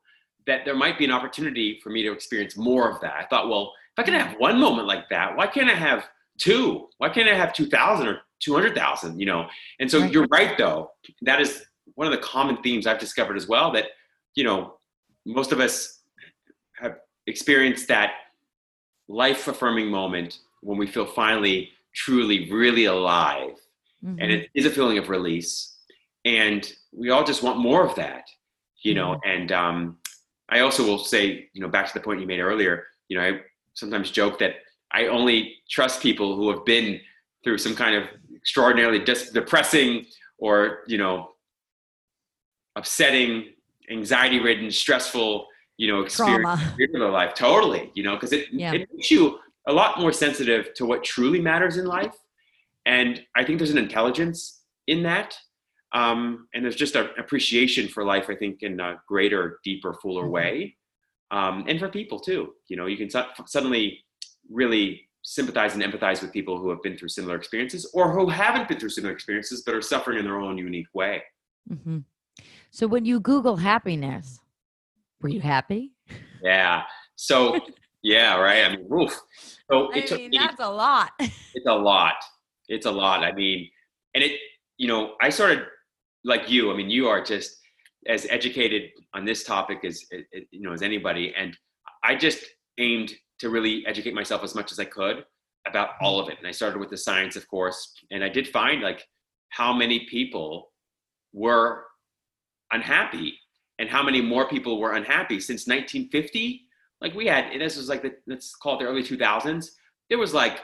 [0.45, 3.13] that there might be an opportunity for me to experience more of that.
[3.15, 6.05] I thought, well, if I can have one moment like that, why can't I have
[6.37, 6.87] two?
[6.97, 9.47] Why can't I have 2,000 or 200,000, you know?
[9.79, 10.11] And so right.
[10.11, 10.91] you're right, though.
[11.21, 13.85] That is one of the common themes I've discovered as well that,
[14.35, 14.75] you know,
[15.25, 16.01] most of us
[16.77, 16.97] have
[17.27, 18.13] experienced that
[19.07, 23.55] life affirming moment when we feel finally, truly, really alive.
[24.03, 24.19] Mm-hmm.
[24.19, 25.78] And it is a feeling of release.
[26.37, 28.25] And we all just want more of that,
[28.83, 29.13] you know?
[29.13, 29.29] Mm-hmm.
[29.29, 29.97] And um,
[30.49, 33.23] I also will say, you know, back to the point you made earlier, you know,
[33.23, 33.39] I
[33.73, 34.55] sometimes joke that
[34.91, 36.99] I only trust people who have been
[37.43, 38.03] through some kind of
[38.35, 40.05] extraordinarily depressing
[40.37, 41.31] or you know
[42.75, 43.53] upsetting,
[43.89, 47.33] anxiety-ridden, stressful you know experience in their life.
[47.33, 48.73] Totally, you know, because it yeah.
[48.73, 52.15] it makes you a lot more sensitive to what truly matters in life,
[52.85, 55.37] and I think there's an intelligence in that.
[55.91, 60.23] Um, and there's just an appreciation for life, I think, in a greater, deeper, fuller
[60.23, 60.31] mm-hmm.
[60.31, 60.75] way.
[61.31, 64.03] Um, and for people too, you know, you can su- suddenly
[64.49, 68.67] really sympathize and empathize with people who have been through similar experiences or who haven't
[68.67, 71.21] been through similar experiences but are suffering in their own unique way.
[71.71, 71.99] Mm-hmm.
[72.71, 74.39] So when you Google happiness,
[75.21, 75.91] were you happy?
[76.41, 76.83] Yeah.
[77.15, 77.59] So
[78.03, 78.65] yeah, right.
[78.65, 79.19] I mean, oof.
[79.69, 81.11] So I mean, that's a lot.
[81.19, 82.15] It's a lot.
[82.67, 83.23] It's a lot.
[83.23, 83.69] I mean,
[84.15, 84.39] and it,
[84.77, 85.65] you know, I started
[86.23, 86.71] like you.
[86.71, 87.57] I mean, you are just
[88.07, 91.55] as educated on this topic as eh, eh, you know as anybody, and
[92.03, 92.43] I just
[92.77, 95.23] aimed to really educate myself as much as I could
[95.67, 96.37] about all of it.
[96.37, 99.05] And I started with the science, of course, and I did find like
[99.49, 100.71] how many people
[101.33, 101.85] were
[102.71, 103.37] unhappy
[103.79, 106.61] and how many more people were unhappy since 1950.
[107.01, 109.69] Like we had, and this was like the, let's call it the early 2000s.
[110.09, 110.59] There was like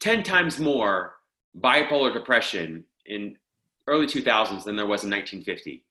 [0.00, 1.14] 10 times more
[1.60, 3.36] bipolar depression in
[3.86, 5.84] early 2000s than there was in 1950.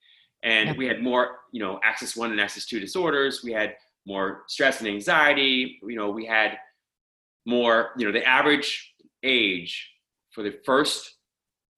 [0.43, 0.75] And yeah.
[0.75, 3.43] we had more, you know, axis one and axis two disorders.
[3.43, 3.75] We had
[4.05, 5.79] more stress and anxiety.
[5.81, 6.57] You know, we had
[7.45, 9.89] more, you know, the average age
[10.31, 11.15] for the first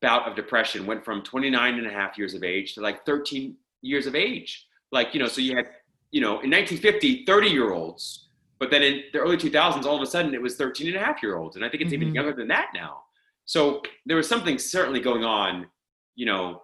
[0.02, 3.56] bout of depression went from 29 and a half years of age to like 13
[3.82, 4.68] years of age.
[4.92, 5.68] Like, you know, so you had,
[6.12, 10.02] you know, in 1950, 30 year olds, but then in the early 2000s, all of
[10.02, 11.56] a sudden it was 13 and a half year olds.
[11.56, 12.04] And I think it's mm-hmm.
[12.04, 13.04] even younger than that now.
[13.46, 15.68] So there was something certainly going on,
[16.16, 16.62] you know,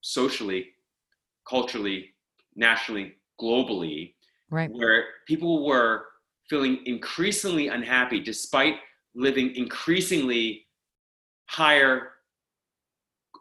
[0.00, 0.68] socially,
[1.48, 2.14] culturally,
[2.54, 4.14] nationally, globally,
[4.50, 4.70] right.
[4.72, 6.06] where people were
[6.48, 8.76] feeling increasingly unhappy despite
[9.14, 10.66] living increasingly
[11.48, 12.10] higher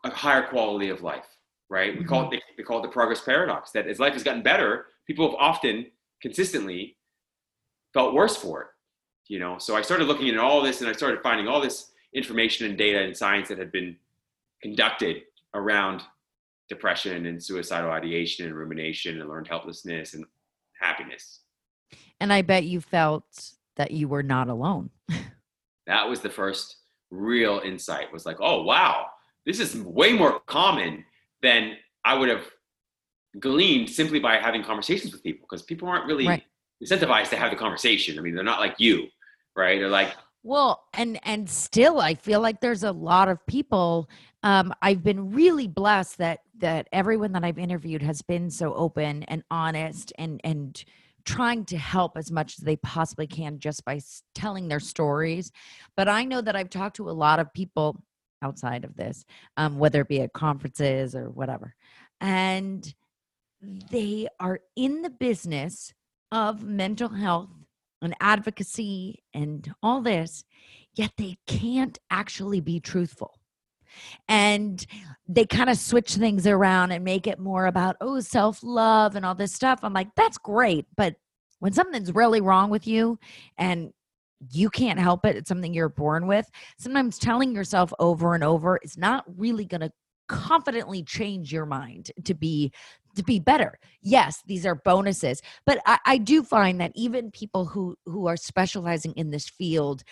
[0.03, 1.25] a higher quality of life
[1.69, 1.99] right mm-hmm.
[1.99, 4.85] we call it we call it the progress paradox that as life has gotten better
[5.07, 5.85] people have often
[6.21, 6.97] consistently
[7.93, 8.67] felt worse for it
[9.27, 11.91] you know so i started looking at all this and i started finding all this
[12.13, 13.95] information and data and science that had been
[14.61, 16.01] conducted around
[16.69, 20.25] depression and suicidal ideation and rumination and learned helplessness and
[20.79, 21.41] happiness.
[22.19, 24.89] And I bet you felt that you were not alone.
[25.87, 26.77] that was the first
[27.11, 29.07] real insight was like, oh, wow,
[29.45, 31.05] this is way more common
[31.41, 32.45] than I would have
[33.39, 36.43] gleaned simply by having conversations with people because people aren't really right.
[36.83, 38.17] incentivized to have the conversation.
[38.17, 39.07] I mean, they're not like you,
[39.55, 39.79] right?
[39.79, 40.13] They're like,
[40.43, 44.09] well, and and still I feel like there's a lot of people
[44.45, 49.23] um, I've been really blessed that that everyone that I've interviewed has been so open
[49.23, 50.81] and honest and and
[51.25, 53.99] trying to help as much as they possibly can just by
[54.35, 55.51] telling their stories.
[55.97, 57.99] But I know that I've talked to a lot of people
[58.43, 59.25] outside of this,
[59.57, 61.73] um, whether it be at conferences or whatever,
[62.21, 62.93] and
[63.89, 65.91] they are in the business
[66.31, 67.49] of mental health
[68.03, 70.43] and advocacy and all this,
[70.93, 73.39] yet they can't actually be truthful
[74.27, 74.85] and
[75.27, 79.35] they kind of switch things around and make it more about oh self-love and all
[79.35, 79.79] this stuff.
[79.83, 81.15] I'm like that's great but
[81.59, 83.17] when something's really wrong with you
[83.57, 83.91] and
[84.51, 88.77] you can't help it it's something you're born with sometimes telling yourself over and over
[88.83, 89.91] is not really going to
[90.27, 92.71] confidently change your mind to be
[93.15, 93.79] to be better.
[94.01, 98.37] Yes these are bonuses but I, I do find that even people who who are
[98.37, 100.03] specializing in this field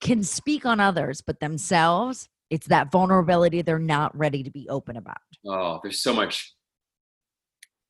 [0.00, 4.96] can speak on others but themselves it's that vulnerability they're not ready to be open
[4.96, 6.54] about Oh, there's so much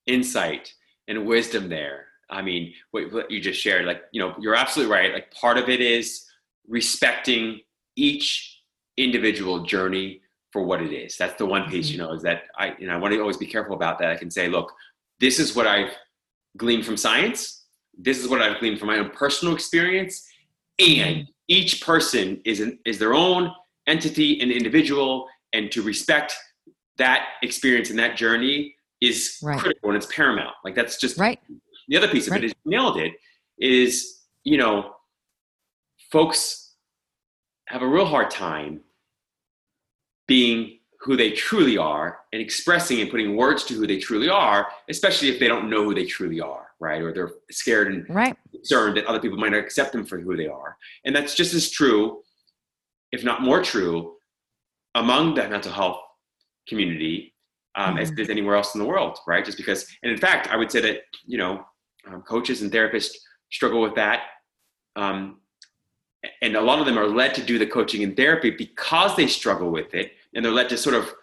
[0.07, 0.73] insight
[1.09, 2.07] and wisdom there.
[2.31, 5.13] I mean, what, what you just shared, like, you know, you're absolutely right.
[5.13, 6.25] Like, part of it is
[6.69, 7.61] respecting
[7.97, 8.61] each
[8.97, 10.21] individual journey
[10.53, 11.17] for what it is.
[11.17, 12.01] That's the one piece, mm-hmm.
[12.01, 14.11] you know, is that I, you know, I want to always be careful about that.
[14.11, 14.73] I can say, look,
[15.19, 15.93] this is what I've
[16.57, 17.65] gleaned from science.
[17.99, 20.27] This is what I've gleaned from my own personal experience.
[20.79, 21.31] And mm-hmm.
[21.49, 23.53] each person is an, is their own
[23.95, 26.35] entity and individual, and to respect
[26.97, 29.59] that experience and that journey is Right.
[29.59, 30.55] critical and it's paramount.
[30.65, 31.39] Like that's just right
[31.89, 32.45] the other piece of Right.
[32.45, 33.13] it is you nailed it
[33.59, 34.95] is you know
[36.13, 36.75] folks
[37.67, 38.81] have a real hard time
[40.29, 44.69] being who they truly are and expressing and putting words to who they truly are
[44.89, 48.37] especially if they don't know who they truly are right or they're scared and right
[48.53, 51.55] concerned that other people might not accept them for who they are and that's just
[51.55, 52.21] as true
[53.13, 54.15] if not more true
[54.95, 56.01] among the mental health
[56.69, 57.35] community
[57.77, 58.19] um, as Mhm.
[58.19, 59.45] it is anywhere else in the world right?
[59.45, 61.65] Just because and in fact i would say that you know
[62.07, 63.15] um, coaches and therapists
[63.51, 64.23] struggle with that
[64.97, 65.41] um,
[66.43, 69.27] and a lot of them are led to do the coaching and therapy because they
[69.27, 71.15] struggle with it and they're led to sort of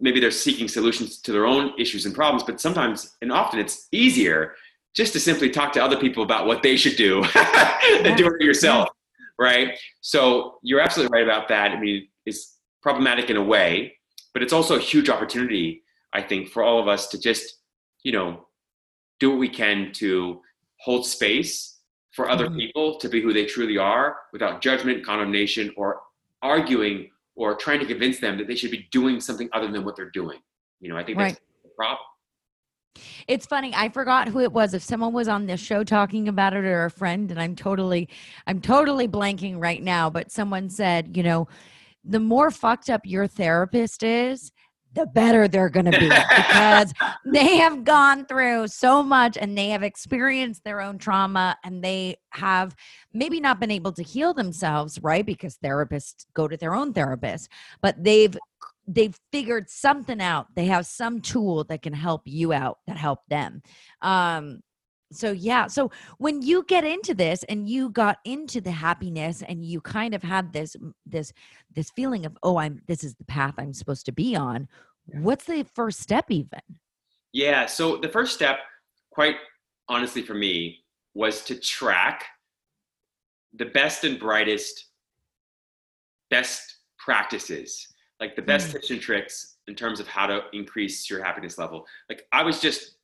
[0.00, 3.88] maybe they're seeking solutions to their own issues and problems but sometimes and often it's
[3.92, 4.54] easier
[4.94, 7.22] just to simply talk to other people about what they should do
[8.02, 8.88] than do it yourself
[9.38, 9.78] right?
[10.00, 11.72] So you're absolutely right about that.
[11.72, 13.94] I mean it's problematic in a way
[14.32, 17.60] but it's also a huge opportunity i think for all of us to just
[18.02, 18.46] you know
[19.20, 20.40] do what we can to
[20.80, 21.80] hold space
[22.12, 22.58] for other Mhm.
[22.58, 26.02] people to be who they truly are without judgment condemnation or
[26.42, 29.96] arguing or trying to convince them that they should be doing something other than what
[29.96, 30.40] they're doing.
[30.80, 32.06] You know i think that's the problem
[33.26, 33.72] It's funny.
[33.74, 34.74] I forgot who it was.
[34.74, 38.08] If someone was on this show talking about it or a friend, and I'm totally,
[38.46, 40.10] I'm totally blanking right now.
[40.10, 41.48] But someone said, you know,
[42.04, 44.52] the more fucked up your therapist is,
[44.94, 46.92] the better they're going to be because
[47.24, 52.16] they have gone through so much and they have experienced their own trauma and they
[52.30, 52.74] have
[53.12, 55.26] maybe not been able to heal themselves, right?
[55.26, 57.48] Because therapists go to their own therapist,
[57.82, 58.36] but they've
[58.86, 60.46] they've figured something out.
[60.54, 63.62] They have some tool that can help you out that help them.
[64.02, 64.60] Um
[65.12, 69.64] so yeah so when you get into this and you got into the happiness and
[69.64, 70.74] you kind of had this
[71.06, 71.32] this
[71.72, 74.66] this feeling of oh i'm this is the path i'm supposed to be on
[75.06, 76.60] what's the first step even?
[77.32, 77.66] Yeah.
[77.66, 78.58] So the first step,
[79.10, 79.36] quite
[79.88, 82.24] honestly for me, was to track
[83.52, 84.86] the best and brightest,
[86.30, 87.86] best practices,
[88.24, 88.72] like the best Mm.
[88.72, 91.86] tips and tricks in terms of how to increase your happiness level.
[92.08, 92.96] Like I was just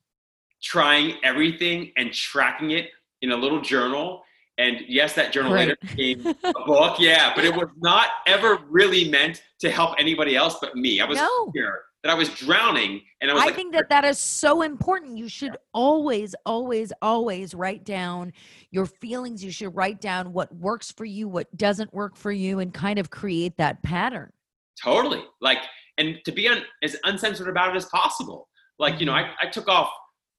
[0.63, 2.91] trying everything and tracking it
[3.23, 4.25] in a little journal.
[4.59, 6.99] And yes, that journal later became a book.
[6.99, 11.01] Yeah, but it was not ever really meant to help anybody else but me.
[11.01, 11.47] I was No.
[11.51, 14.63] clear that I was drowning, and I was I like, think that that is so
[14.63, 15.19] important.
[15.19, 18.33] You should always, always, always write down
[18.71, 19.45] your feelings.
[19.45, 22.99] You should write down what works for you, what doesn't work for you, and kind
[22.99, 24.33] of create that pattern.
[24.83, 25.23] Totally.
[25.41, 25.59] Like,
[25.99, 28.49] and to be un, as uncensored about it as possible.
[28.79, 29.31] Like, you know, mm-hmm.
[29.43, 29.91] I, I took off,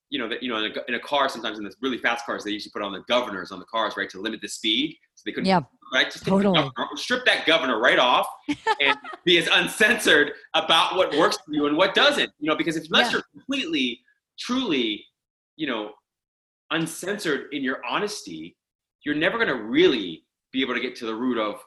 [0.09, 2.25] you know, that you know, in a, in a car sometimes in the really fast
[2.25, 4.97] cars, they usually put on the governors on the cars, right, to limit the speed,
[5.15, 5.47] so they couldn't.
[5.47, 5.61] Yeah,
[5.93, 6.55] I just totally.
[6.55, 8.27] governor, strip that governor right off,
[8.81, 12.29] and be as uncensored about what works for you and what doesn't.
[12.39, 13.11] You know, because if unless Yeah.
[13.13, 14.01] you're completely,
[14.37, 15.05] truly,
[15.55, 15.91] you know,
[16.71, 18.57] uncensored in your honesty,
[19.05, 21.61] you're never going to really be able to get to the root of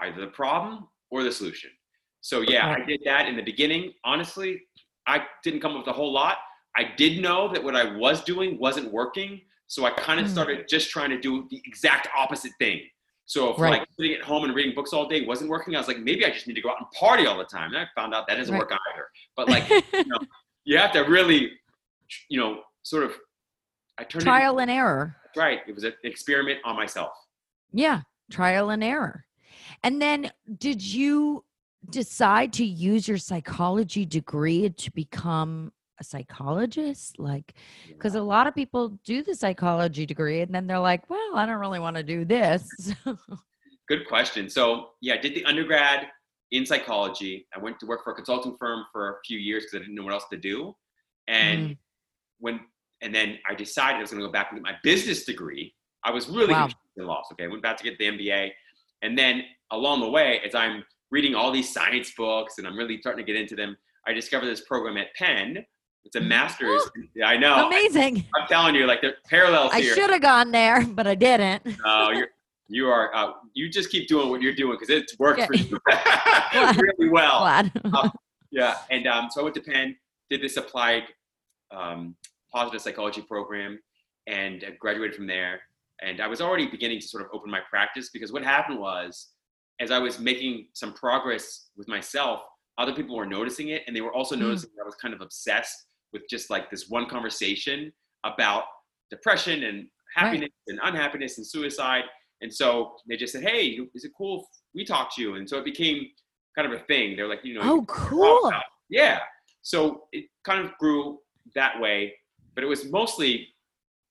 [0.00, 1.70] either the problem or the solution.
[2.24, 3.92] So yeah, I did that in the beginning.
[4.02, 4.62] Honestly,
[5.06, 6.38] I didn't come up with a whole lot.
[6.74, 10.30] I did know that what I was doing wasn't working, so I kind of Mm.
[10.30, 12.80] started just trying to do the exact opposite thing.
[13.26, 13.80] So if Right.
[13.80, 16.24] like sitting at home and reading books all day wasn't working, I was like, maybe
[16.24, 17.74] I just need to go out and party all the time.
[17.74, 18.58] And I found out that doesn't Right.
[18.58, 19.06] work either.
[19.36, 19.64] But like,
[20.64, 21.52] you have to really,
[22.30, 23.12] you know, sort of.
[23.98, 25.14] I turned trial and error.
[25.36, 25.60] Right.
[25.68, 27.12] It was an experiment on myself.
[27.70, 29.26] Yeah, trial and error.
[29.82, 31.44] And then did you
[31.90, 37.18] decide to use your psychology degree to become a psychologist?
[37.18, 37.54] Like,
[37.88, 41.46] because a lot of people do the psychology degree and then they're like, well, I
[41.46, 42.92] don't really want to do this.
[43.88, 44.48] Good question.
[44.48, 46.08] So yeah, I did the undergrad
[46.50, 47.46] in psychology.
[47.54, 49.94] I went to work for a consulting firm for a few years because I didn't
[49.94, 50.74] know what else to do.
[51.28, 51.76] And Mhm.
[52.38, 52.60] when
[53.00, 55.74] and then I decided I was going to go back and get my business degree.
[56.04, 56.68] I was really Wow.
[56.96, 57.32] lost.
[57.32, 58.50] Okay, I went back to get the MBA,
[59.02, 62.98] and then along the way, as I'm reading all these science books and I'm really
[63.00, 63.76] starting to get into them,
[64.06, 65.64] I discovered this program at Penn.
[66.04, 66.26] It's a Mhm.
[66.26, 66.82] master's.
[67.14, 67.66] Yeah, I know.
[67.66, 68.24] Amazing.
[68.36, 69.94] I, am telling you, like the parallels I here.
[69.94, 71.62] should have gone there, but I didn't.
[71.84, 72.28] No, you're
[72.68, 73.14] you are.
[73.14, 75.46] Uh, you just keep doing what you're doing because it's worked Yeah.
[75.46, 75.78] for you
[76.98, 77.40] really well.
[77.40, 77.72] Glad.
[78.50, 79.96] Yeah, and um, so I went to Penn,
[80.30, 81.04] did this applied
[81.72, 82.14] um,
[82.52, 83.80] positive psychology program,
[84.28, 85.60] and uh, graduated from there.
[86.02, 89.30] And I was already beginning to sort of open my practice because what happened was,
[89.80, 92.42] as I was making some progress with myself,
[92.78, 94.40] other people were noticing it, and they were also Mm.
[94.40, 97.92] noticing that I was kind of obsessed with just like this one conversation
[98.24, 98.64] about
[99.10, 102.04] depression and happiness and unhappiness and suicide.
[102.40, 105.48] And so they just said, "Hey, is it cool if we talk to you?" And
[105.48, 106.10] so it became
[106.56, 107.16] kind of a thing.
[107.16, 108.52] They're like, you know, oh, talk cool.
[108.88, 109.20] Yeah.
[109.62, 111.20] So it kind of grew
[111.54, 112.16] that way,
[112.54, 113.54] but it was mostly,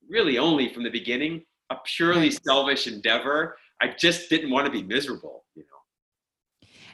[0.09, 2.43] really only from the beginning, a purely Right.
[2.43, 3.57] selfish endeavor.
[3.81, 5.67] I just didn't want to be miserable, you know.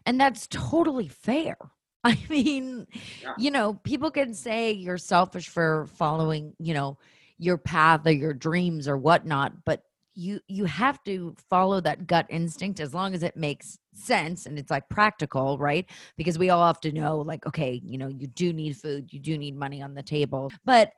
[0.05, 1.57] And that's totally fair.
[2.03, 2.87] I mean,
[3.21, 3.33] Yeah.
[3.37, 6.97] you know, people can say you're selfish for following, you know,
[7.37, 9.83] your path or your dreams or whatnot, but
[10.15, 14.57] you you have to follow that gut instinct as long as it makes sense and
[14.57, 15.89] it's like practical, right?
[16.17, 19.19] Because we all have to know, like, okay, you know, you do need food, you
[19.19, 20.91] do need money on the table, but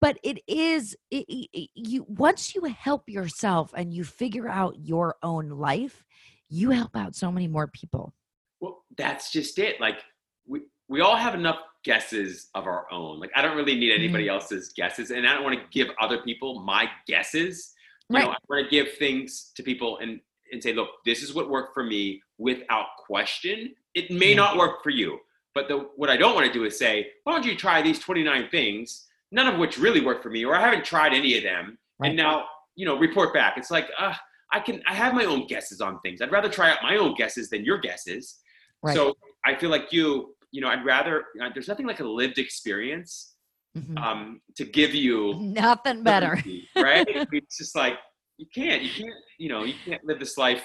[0.00, 5.16] but it is it, it- you once you help yourself and you figure out your
[5.22, 6.04] own life
[6.48, 8.14] you help out so many more people
[8.60, 9.80] Well, that's just it.
[9.80, 9.98] Like
[10.46, 13.20] we we all have enough guesses of our own.
[13.20, 14.34] Like I don't really need anybody Mm-hmm.
[14.34, 17.74] else's guesses, and I don't want to give other people my guesses.
[18.10, 18.36] You know, Right.
[18.36, 20.20] I want to give things to people and
[20.50, 23.74] and say, look, this is what worked for me without question.
[23.94, 24.36] It may Yeah.
[24.42, 25.18] not work for you,
[25.54, 27.98] but the what I don't want to do is say, why don't you try these
[27.98, 31.42] 29 things, none of which really work for me, or I haven't tried any of
[31.42, 32.08] them, Right.
[32.08, 33.56] and now you know report back.
[33.58, 34.14] It's like, uh,
[34.52, 36.20] I can I have my own guesses on things.
[36.22, 38.38] I'd rather try out my own guesses than your guesses.
[38.82, 38.94] Right.
[38.94, 39.14] So
[39.44, 41.24] I feel like you, you know, I'd rather.
[41.42, 43.34] uh, there's nothing like a lived experience
[43.76, 43.98] Mhm.
[44.02, 46.42] um, to give you nothing better
[46.74, 47.06] right?
[47.32, 47.98] it's just like
[48.38, 50.62] you can't, you can't, you know, you can't live this life,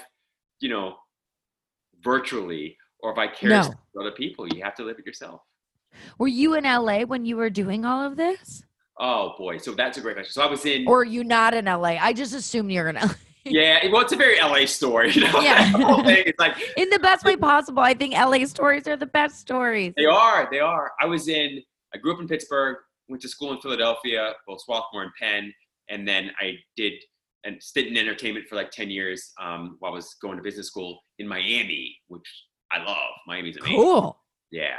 [0.60, 0.96] you know,
[2.02, 3.80] virtually or vicariously No.
[3.92, 4.46] for other people.
[4.48, 5.40] You have to live it yourself.
[6.18, 8.62] Were you in la when you were doing all of this
[8.96, 10.32] Oh boy, so that's a great question.
[10.32, 10.86] So I was in.
[10.86, 13.10] or are you not in la i just assumed you're in la
[13.44, 15.12] yeah, well, it's a very LA story.
[15.12, 15.40] You know?
[15.40, 15.70] Yeah.
[16.38, 20.06] like in the best way possible i think la stories are the best stories They
[20.06, 20.48] are.
[20.50, 20.92] They are.
[21.00, 21.62] I was in.
[21.94, 22.78] I grew up in Pittsburgh.
[23.08, 25.52] Went to school in Philadelphia, both Swarthmore and Penn,
[25.90, 26.94] and then I did
[27.44, 30.68] and stayed in entertainment for like ten years um, while I was going to business
[30.68, 32.26] school in Miami, which
[32.72, 33.12] I love.
[33.26, 33.76] Miami's amazing.
[33.76, 34.18] cool
[34.50, 34.78] Yeah,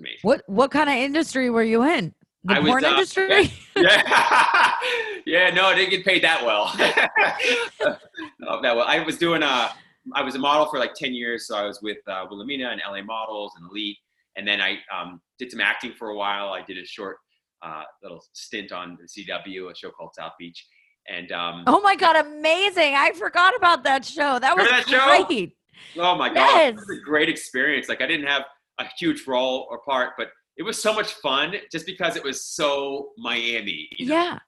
[0.00, 0.18] it's amazing.
[0.22, 4.02] what what kind of industry were you in the I was, porn uh, industry Yeah,
[5.26, 5.50] yeah.
[5.50, 6.72] No, I didn't get paid that well.
[8.40, 8.86] no, that well.
[8.86, 9.70] I was doing a.
[10.14, 12.80] I was a model for like ten years, so I was with uh, Wilhelmina and
[12.88, 13.98] LA Models and Elite,
[14.36, 16.48] and then I um, did some acting for a while.
[16.48, 17.18] I did a short
[17.62, 20.66] uh, little stint on the CW, a show called South Beach,
[21.08, 25.04] and um, oh my god amazing i forgot about that show that was that show?
[25.26, 25.54] great
[25.98, 26.72] oh my god, yes.
[26.72, 27.88] it was a great experience.
[27.88, 28.44] Like I didn't have
[28.80, 32.44] a huge role or part, but it was so much fun just because it was
[32.44, 33.88] so Miami.
[33.98, 34.14] you know?
[34.14, 34.38] Yeah.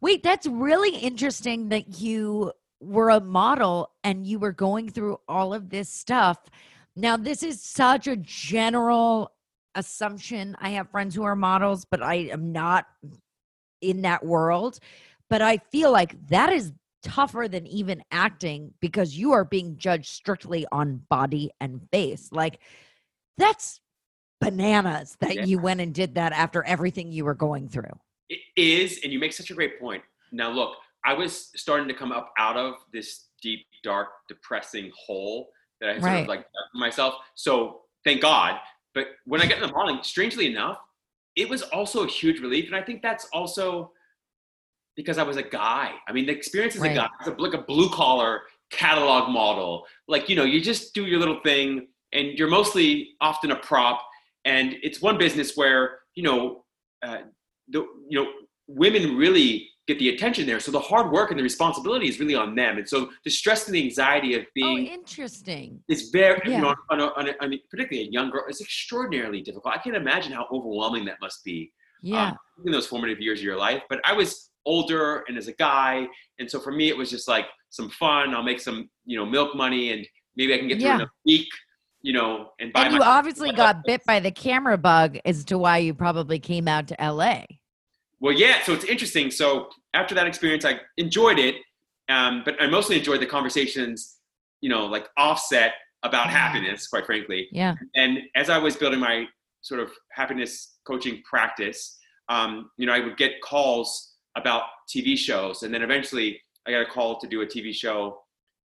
[0.00, 5.52] Wait, that's really interesting that you were a model and you were going through all
[5.54, 6.38] of this stuff.
[6.96, 9.32] Now, this is such a general
[9.74, 10.56] assumption.
[10.58, 12.86] I have friends who are models, but I am not
[13.80, 14.78] in that world.
[15.30, 20.06] But I feel like that is tougher than even acting because you are being judged
[20.06, 22.28] strictly on body and face.
[22.32, 22.60] Like,
[23.38, 23.80] that's
[24.40, 25.44] bananas that Yeah.
[25.44, 27.98] you went and did that after everything you were going through.
[28.28, 30.02] It is, and you make such a great point.
[30.32, 35.50] Now, look, I was starting to come up out of this deep, dark, depressing hole
[35.80, 36.22] that I had sort Right.
[36.22, 37.14] of like myself.
[37.34, 38.60] So thank God.
[38.94, 40.78] But when I got the modeling, strangely enough,
[41.34, 43.92] it was also a huge relief, and I think that's also
[44.94, 45.94] because I was a guy.
[46.06, 46.92] I mean, the experience as Right.
[46.92, 50.94] a guy, as a, like a blue collar catalog model, like you know, you just
[50.94, 54.02] do your little thing, and you're mostly often a prop,
[54.44, 56.64] and it's one business where you know.
[57.04, 57.22] Uh,
[57.68, 58.26] the you know
[58.68, 62.34] women really get the attention there so the hard work and the responsibility is really
[62.34, 65.80] on them and so the stress and the anxiety of being Oh, being interesting.
[65.88, 66.60] is very you Yeah.
[66.60, 69.78] know on a, on a, on a, particularly a young girl is extraordinarily difficult i
[69.78, 72.30] can't imagine how overwhelming that must be Yeah.
[72.30, 72.36] um,
[72.66, 76.06] in those formative years of your life but i was older and as a guy
[76.40, 79.26] and so for me it was just like some fun i'll make some you know
[79.26, 80.06] milk money and
[80.36, 80.96] maybe i can get through Yeah.
[80.96, 81.48] in a week
[82.02, 85.58] you know, and And you my obviously got bit by the camera bug as to
[85.58, 87.42] why you probably came out to LA.
[88.20, 88.62] Well, yeah.
[88.64, 89.30] So it's interesting.
[89.30, 91.56] So after that experience, I enjoyed it,
[92.08, 94.18] um, but I mostly enjoyed the conversations,
[94.60, 97.48] you know, like offset about happiness, quite frankly.
[97.52, 97.74] Yeah.
[97.94, 99.26] And as I was building my
[99.60, 101.98] sort of happiness coaching practice,
[102.28, 106.82] um, you know, I would get calls about TV shows, and then eventually I got
[106.82, 108.20] a call to do a TV show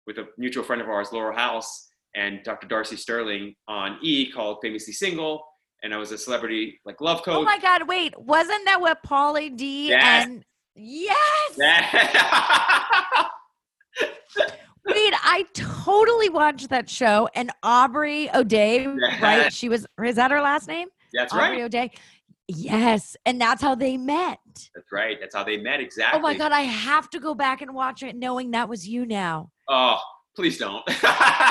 [0.05, 1.86] with a mutual friend of ours, Laurel House,
[2.17, 2.67] and Dr.
[2.67, 5.45] Darcy Sterling on E called Famously Single.
[5.83, 7.35] And I was a celebrity like love oh coach.
[7.35, 7.87] Oh my God!
[7.87, 10.25] Wait, wasn't that what Pauly D Yes.
[10.25, 10.43] and
[10.75, 11.57] yes?
[14.87, 17.29] Wait, I totally watched that show.
[17.35, 18.87] And Aubrey O'Day,
[19.21, 19.53] right?
[19.53, 19.85] She was.
[20.03, 20.87] Is that her last name?
[21.13, 21.51] That's Aubrey right.
[21.51, 21.91] Aubrey O'Day.
[22.47, 24.39] Yes, and that's how they met.
[24.73, 25.17] That's right.
[25.19, 26.17] That's how they met exactly.
[26.17, 26.51] Oh my God!
[26.51, 29.51] I have to go back and watch it, knowing that was you now.
[29.67, 29.99] Oh,
[30.37, 30.83] please don't.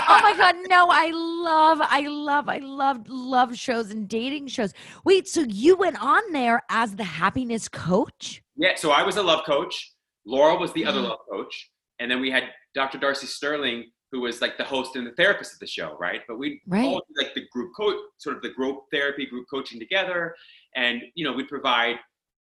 [0.09, 0.55] Oh my God!
[0.69, 4.73] No, I love, I love, I love, love shows and dating shows.
[5.05, 8.41] Wait, so you went on there as the happiness coach?
[8.57, 9.93] Yeah, so I was a love coach.
[10.25, 11.09] Laurel was the other Mhm.
[11.09, 11.71] love coach.
[11.99, 12.99] And then we had Dr.
[12.99, 16.23] Darcy Sterling, who was like the host and the therapist of the show, right?
[16.29, 16.85] But we Right.
[16.87, 20.37] all like the group coach, sort of the group therapy, group coaching together.
[20.77, 21.99] And, you know, we provide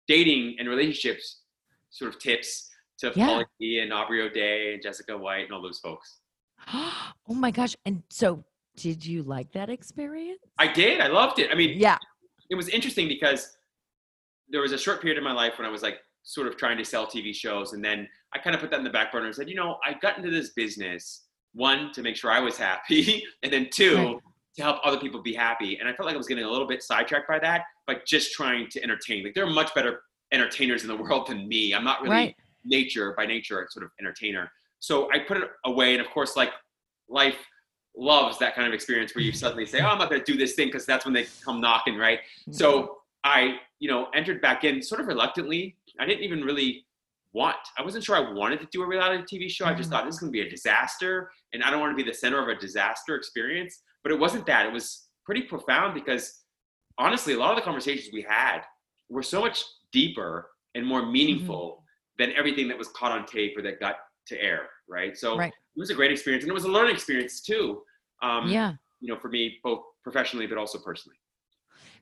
[0.07, 1.41] dating and relationships
[1.89, 2.69] sort of tips
[2.99, 3.27] to Yeah.
[3.27, 6.19] Pauly D and Aubrey O'Day and Jessica White and all those folks.
[6.73, 7.75] oh my gosh!
[7.85, 8.43] And so,
[8.75, 10.39] did you like that experience?
[10.57, 11.01] I did.
[11.01, 11.51] I loved it.
[11.51, 11.97] I mean, Yeah.
[12.49, 13.57] it was interesting because
[14.49, 16.77] there was a short period in my life when I was like sort of trying
[16.77, 19.27] to sell TV shows, and then I kind of put that in the back burner
[19.27, 22.57] and said, you know, I got into this business one to make sure I was
[22.57, 24.17] happy, and then two Right.
[24.57, 25.77] to help other people be happy.
[25.79, 28.33] And I felt like I was getting a little bit sidetracked by that, by just
[28.33, 29.23] trying to entertain.
[29.23, 30.01] Like there are much better
[30.31, 31.73] entertainers in the world than me.
[31.73, 32.35] I'm not really Right.
[32.65, 34.51] nature by nature a sort of entertainer.
[34.85, 36.51] So I put it away, and of course, like
[37.09, 37.39] life
[37.97, 39.37] loves that kind of experience where you mm-hmm.
[39.37, 41.59] suddenly say, "Oh, I'm not going to do this thing," because that's when they come
[41.59, 42.19] knocking, right?
[42.19, 42.51] Mm-hmm.
[42.53, 45.75] So I, you know, entered back in sort of reluctantly.
[45.99, 46.85] I didn't even really
[47.33, 47.57] want.
[47.79, 49.65] I wasn't sure I wanted to do a reality TV show.
[49.65, 49.93] I just Mhm.
[49.93, 52.15] thought this is going to be a disaster, and I don't want to be the
[52.15, 53.81] center of a disaster experience.
[54.03, 54.67] But it wasn't that.
[54.67, 56.43] It was pretty profound because
[56.99, 58.61] honestly, a lot of the conversations we had
[59.09, 61.11] were so much deeper and more mm-hmm.
[61.11, 61.83] meaningful
[62.19, 63.95] than everything that was caught on tape or that got
[64.27, 64.69] to air.
[64.87, 65.17] Right.
[65.17, 65.53] So Right.
[65.75, 67.81] it was a great experience, and it was a learning experience too.
[68.21, 68.73] Um, yeah.
[69.01, 71.17] You know, for me, both professionally but also personally.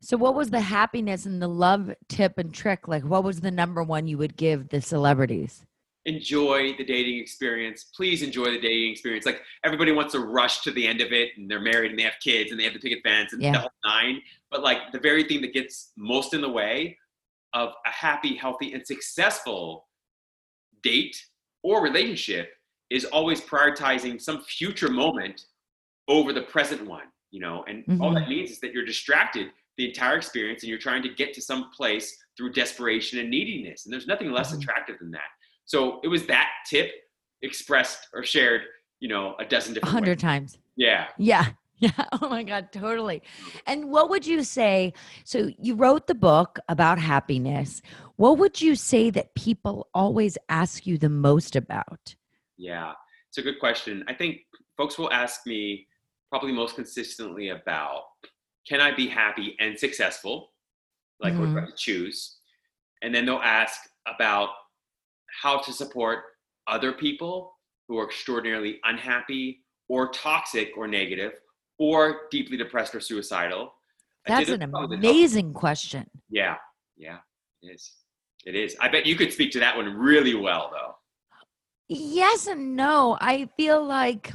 [0.02, 2.88] So, what was the happiness and the love tip and trick?
[2.88, 5.66] Like, what was the number one you would give the celebrities?
[6.06, 7.86] enjoy the dating experience.
[7.96, 9.26] Please enjoy the dating experience.
[9.26, 12.04] Like everybody wants to rush to the end of it and they're married and they
[12.04, 13.54] have kids and they have the picket fence and Yeah.
[13.54, 14.22] the whole nine.
[14.52, 16.98] But like the very thing that gets most in the way
[17.54, 19.88] of a happy, healthy, and successful
[20.82, 21.16] date
[21.64, 22.54] or relationship
[22.90, 25.46] is always prioritizing some future moment
[26.08, 28.16] over the present one, you know, and all Mm-hmm.
[28.16, 29.48] that means is that you're distracted
[29.78, 33.86] the entire experience and you're trying to get to some place through desperation and neediness.
[33.86, 34.60] And there's nothing less Mhm.
[34.60, 35.30] attractive than that.
[35.66, 36.92] So it was that tip
[37.42, 38.62] expressed or shared,
[39.00, 40.22] you know, a dozen different hundred ways.
[40.22, 40.58] times.
[40.76, 41.08] Yeah.
[41.18, 41.48] Yeah.
[41.80, 41.92] Yeah.
[42.22, 42.72] Oh my God.
[42.72, 43.22] Totally.
[43.68, 44.94] And what would you say?
[45.26, 47.82] So, you wrote the book about happiness.
[48.16, 52.16] What would you say that people always ask you the most about?
[52.58, 52.94] Yeah.
[53.28, 54.04] It's a good question.
[54.08, 54.42] I think
[54.78, 55.88] folks will ask me
[56.30, 58.04] probably most consistently about
[58.68, 60.54] can I be happy and successful?
[61.20, 61.40] Like Mhm.
[61.40, 62.38] what do I choose?
[63.02, 64.50] And then they'll ask about
[65.42, 66.24] how to support
[66.68, 71.34] other people who are extraordinarily unhappy or toxic or negative
[71.84, 73.74] or deeply depressed or suicidal.
[74.26, 76.10] That's an those are probably the top- amazing question.
[76.30, 76.56] Yeah,
[76.96, 77.18] yeah,
[77.62, 77.92] it is.
[78.46, 78.78] It is.
[78.80, 80.96] I bet you could speak to that one really well, though.
[81.90, 83.18] Yes and no.
[83.20, 84.32] I feel like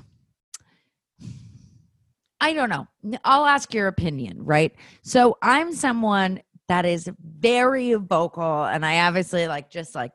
[2.38, 2.86] I don't know.
[3.24, 4.74] I'll ask your opinion, right?
[5.02, 10.12] So I'm someone that is very vocal and I obviously like just like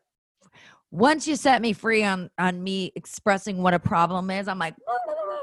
[0.92, 4.76] once you set me free on on me expressing what a problem is, I'm like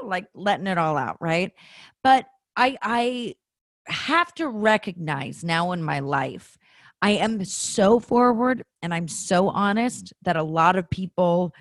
[0.05, 1.51] like letting it all out, right?
[2.03, 2.25] But
[2.55, 3.35] I I
[3.87, 6.57] have to recognize now in my life
[7.01, 11.53] I am so forward and I'm so honest that a lot of people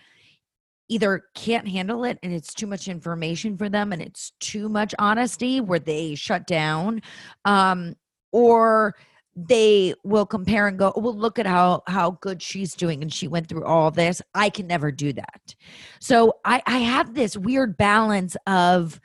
[0.89, 4.95] either can't handle it and it's too much information for them and it's too much
[4.99, 7.01] honesty where they shut down
[7.45, 7.95] um
[8.33, 8.95] or
[9.37, 13.13] they will compare and go oh, well look at how how good she's doing and
[13.13, 14.21] she went through all this.
[14.35, 15.55] I can never do that.
[16.01, 19.01] So i i have this weird balance of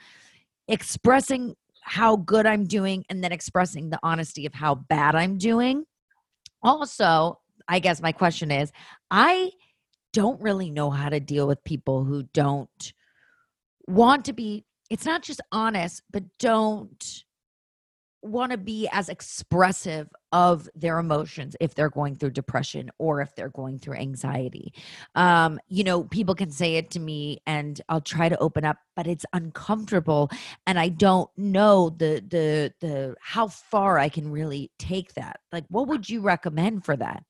[0.67, 5.85] expressing how good i'm doing and then expressing the honesty of how bad i'm doing.
[6.63, 8.71] Also i guess my question is
[9.11, 9.51] i
[10.13, 12.93] don't really know how to deal with people who don't
[13.87, 17.24] want to be it's not just honest, but don't
[18.25, 23.35] want to be as expressive of their emotions if they're going through depression or if
[23.35, 24.73] they're going through anxiety.
[25.15, 28.77] Um, you know, people can say it to me and I'll try to open up,
[28.95, 30.29] but it's uncomfortable
[30.67, 35.39] and I don't know the the the how far I can really take that.
[35.51, 37.23] Like what would you recommend for that?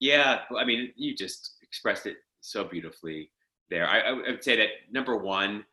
[0.00, 3.30] Yeah, I mean, you just expressed it so beautifully
[3.70, 3.88] there.
[3.88, 5.64] I, I would say that number one,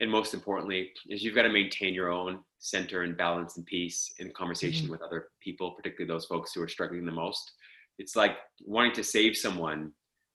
[0.00, 4.12] and most importantly, is you've got to maintain your own center and balance and peace
[4.18, 4.92] in conversation mm-hmm.
[4.92, 7.52] with other people, particularly those folks who are struggling the most.
[7.98, 9.92] It's like wanting to save someone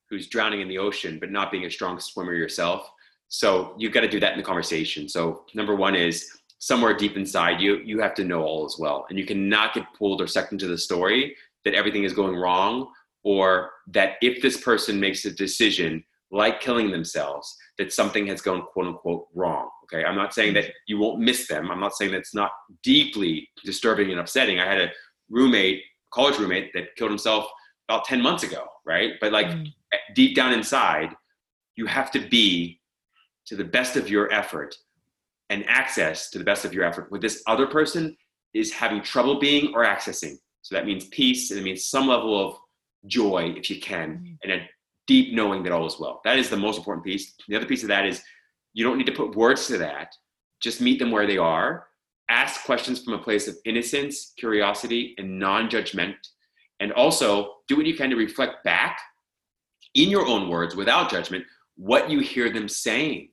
[0.10, 2.90] who's drowning in the ocean, but not being a strong swimmer yourself.
[3.30, 5.10] So you've got to do that in the conversation.
[5.10, 9.06] So number one is somewhere deep inside you, you have to know all as well.
[9.10, 12.88] And you cannot get pulled or sucked into the story that everything is going wrong
[13.24, 16.04] or that if this person makes a decision
[16.34, 19.70] like killing themselves, that something has gone quote unquote wrong.
[19.84, 20.04] Okay.
[20.04, 21.70] I'm not saying that you won't miss them.
[21.72, 24.60] I'm not saying that it's not deeply disturbing and upsetting.
[24.60, 24.92] I had a
[25.30, 27.48] roommate, college roommate, that killed himself
[27.88, 29.14] about 10 months ago, right?
[29.22, 29.68] But like mm.
[30.16, 31.10] deep down inside,
[31.76, 32.82] you have to be
[33.46, 34.76] to the best of your effort
[35.52, 37.12] and access to the best of your effort.
[37.12, 38.18] With this other person
[38.56, 40.38] is having trouble being or accessing.
[40.64, 42.56] So that means peace and it means some level of
[43.06, 44.38] joy if you can, mm.
[44.44, 44.68] and a
[45.08, 46.22] deep knowing that all is well.
[46.24, 47.34] That is the most important piece.
[47.48, 48.22] The other piece of that is
[48.74, 50.14] you don't need to put words to that.
[50.62, 51.88] Just meet them where they are.
[52.30, 56.16] Ask questions from a place of innocence, curiosity, and non judgment.
[56.80, 59.00] And also do what you can to reflect back
[59.94, 61.46] in your own words without judgment
[61.76, 63.30] what you hear them saying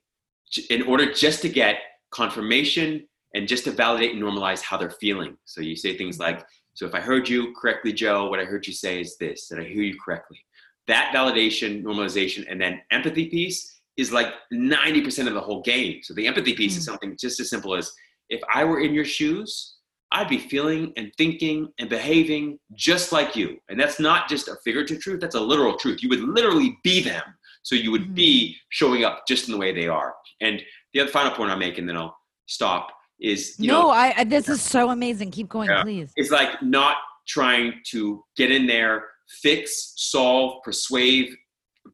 [0.70, 1.76] in order just to get
[2.10, 5.36] confirmation and just to validate and normalize how they're feeling.
[5.44, 6.44] So you say things like,
[6.74, 9.60] So if I heard you correctly, Joe, what I heard you say is this, that
[9.60, 10.44] I hear you correctly
[10.90, 16.00] that validation, normalization, and then empathy piece is like 90% of the whole game.
[16.02, 16.78] So the empathy piece mm.
[16.78, 17.92] is something just as simple as
[18.28, 19.76] if I were in your shoes,
[20.12, 23.58] I'd be feeling and thinking and behaving just like you.
[23.68, 26.02] And that's not just a figurative truth, that's a literal truth.
[26.02, 27.22] You would literally be them.
[27.62, 28.56] So you would be mm.
[28.70, 30.14] showing up just in the way they are.
[30.40, 30.60] And
[30.92, 32.16] the other final point I'll make, and then I'll
[32.46, 32.88] stop,
[33.20, 35.30] is no, know, I, this is so amazing.
[35.30, 36.10] Keep going, yeah, please.
[36.16, 36.96] It's like not
[37.28, 41.30] trying to get in there fix, solve, persuade,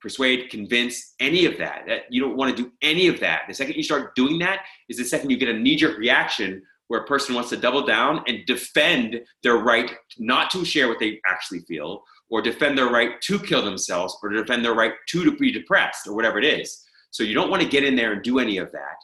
[0.01, 1.85] persuade, convince, any of that.
[1.87, 3.43] That you don't want to do any of that.
[3.49, 7.01] The second you start doing that is the second you get a knee-jerk reaction where
[7.01, 11.21] a person wants to double down and defend their right not to share what they
[11.27, 15.51] actually feel, or defend their right to kill themselves, or defend their right to be
[15.51, 16.85] depressed, or whatever it is.
[17.11, 18.97] So you don't want to get in there and do any of that.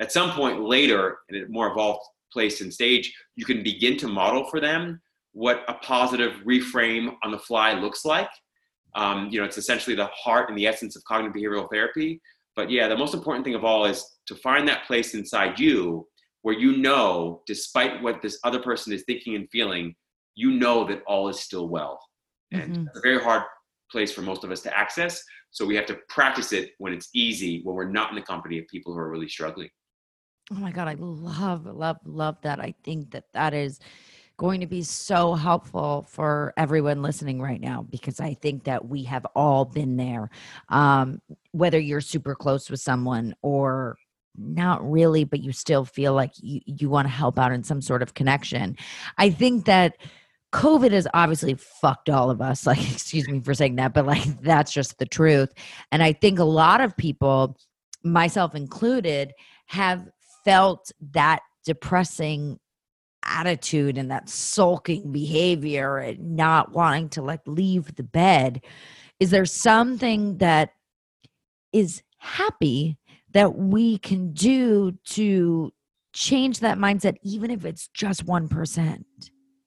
[0.00, 4.08] At some point later, in a more evolved place and stage, you can begin to
[4.08, 5.00] model for them
[5.32, 8.30] what a positive reframe on the fly looks like.
[8.94, 12.20] Um, you know, it's essentially the heart and the essence of cognitive behavioral therapy.
[12.56, 16.06] But yeah, the most important thing of all is to find that place inside you
[16.42, 19.94] where you know, despite what this other person is thinking and feeling,
[20.34, 22.00] you know that all is still well.
[22.52, 22.86] And mm-hmm.
[22.86, 23.42] it's a very hard
[23.90, 25.22] place for most of us to access.
[25.50, 28.58] So we have to practice it when it's easy, when we're not in the company
[28.58, 29.68] of people who are really struggling.
[30.52, 32.58] Oh my God, I love, love, love that.
[32.58, 33.78] I think that that is
[34.40, 39.02] going to be so helpful for everyone listening right now because I think that we
[39.02, 40.30] have all been there.
[40.70, 41.20] Um,
[41.52, 43.98] whether you're super close with someone or
[44.38, 47.82] not really, but you still feel like you, you want to help out in some
[47.82, 48.78] sort of connection.
[49.18, 49.98] I think that
[50.54, 52.66] COVID has obviously fucked all of us.
[52.70, 55.52] Like, excuse me for saying that, but like, that's just the truth.
[55.92, 57.58] And I think a lot of people,
[58.02, 59.34] myself included,
[59.66, 60.08] have
[60.46, 62.58] felt that depressing
[63.30, 68.62] attitude and that sulking behavior and not wanting to like leave the bed
[69.18, 70.70] is there something that
[71.72, 72.98] is happy
[73.32, 75.72] that we can do to
[76.12, 79.04] change that mindset even if it's just 1%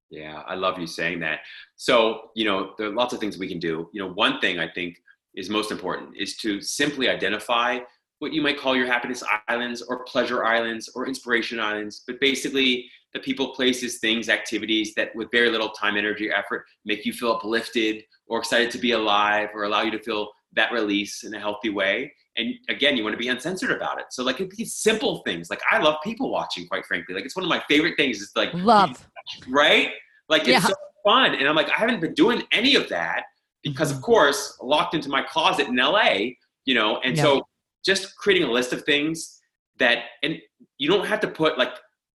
[0.09, 1.39] yeah i love you saying that.
[1.75, 3.89] So you know there are lots of things we can do.
[3.93, 4.97] You know one thing i think
[5.35, 7.79] is most important is to simply identify
[8.19, 12.89] what you might call your happiness islands or pleasure islands or inspiration islands but basically
[13.13, 17.31] the people, places, things, activities that with very little time, energy, effort make you feel
[17.31, 21.39] uplifted or excited to be alive or allow you to feel that release in a
[21.39, 22.11] healthy way.
[22.35, 24.05] And again, you want to be uncensored about it.
[24.11, 27.13] So like these simple things, like I love people watching, quite frankly.
[27.13, 29.07] Like it's one of my favorite things is like love,
[29.47, 29.91] right?
[30.29, 30.59] Like it's yeah.
[30.59, 31.35] so fun.
[31.35, 33.23] And I'm like, I haven't been doing any of that
[33.61, 34.05] because of mm-hmm.
[34.05, 36.31] course, locked into my closet in LA,
[36.65, 37.23] you know, and yeah.
[37.23, 37.47] so
[37.85, 39.39] just creating a list of things
[39.77, 40.37] that, and
[40.77, 41.73] you don't have to put like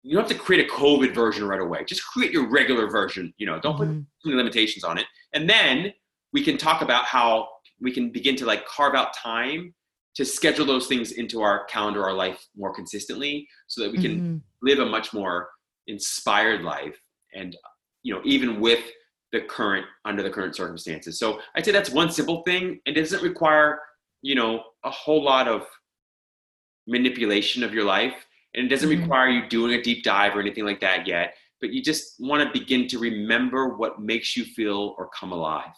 [0.04, 1.82] you don't have to create a COVID version right away.
[1.84, 3.32] Just create your regular version.
[3.38, 4.00] You know, don't mm-hmm.
[4.00, 5.06] put too many limitations on it.
[5.32, 5.94] And then
[6.32, 7.48] we can talk about how
[7.80, 9.74] we can begin to like carve out time
[10.16, 14.20] to schedule those things into our calendar, our life more consistently, so that we can
[14.20, 14.42] Mhm.
[14.62, 15.50] live a much more
[15.86, 17.00] inspired life,
[17.34, 17.56] and
[18.02, 18.84] you know, even with
[19.32, 21.18] the current under the current circumstances.
[21.18, 22.80] So I'd say that's one simple thing.
[22.84, 23.80] And it doesn't require
[24.20, 25.66] you know a whole lot of
[26.86, 29.00] manipulation of your life, and it doesn't Mhm.
[29.02, 31.36] require you doing a deep dive or anything like that yet.
[31.60, 35.72] But you just want to begin to remember what makes you feel or come alive.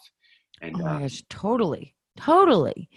[0.61, 1.95] And Oh uh, my gosh, totally.
[2.17, 2.89] Totally.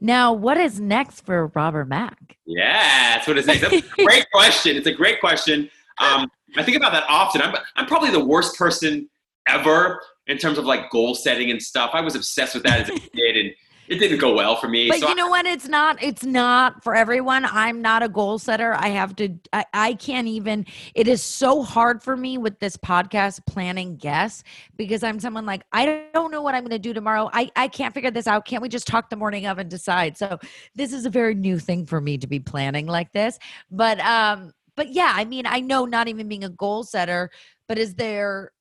[0.00, 2.36] Now, what is next for Robert Mack?
[2.44, 3.62] Yeah, that's what it's next.
[3.62, 4.76] That's a great question.
[4.76, 5.70] It's a great question.
[5.98, 7.40] Um, I think about that often.
[7.40, 9.08] I'm, I'm probably the worst person
[9.48, 11.90] ever in terms of like goal setting and stuff.
[11.94, 13.54] I was obsessed with that as a kid, and
[13.88, 14.88] it didn't go well for me.
[14.88, 15.46] But so you know what?
[15.46, 16.02] It's not.
[16.02, 17.44] It's not for everyone.
[17.44, 18.74] I'm not a goal setter.
[18.74, 19.34] I have to.
[19.52, 20.66] I, I can't even.
[20.94, 24.44] It is so hard for me with this podcast planning guests
[24.76, 27.30] because I'm someone like I don't know what I'm going to do tomorrow.
[27.32, 28.44] I I can't figure this out.
[28.44, 30.16] Can't we just talk the morning of and decide?
[30.16, 30.38] So
[30.74, 33.38] this is a very new thing for me to be planning like this.
[33.70, 34.52] But um.
[34.76, 37.30] But yeah, I mean, I know not even being a goal setter,
[37.66, 38.52] but is there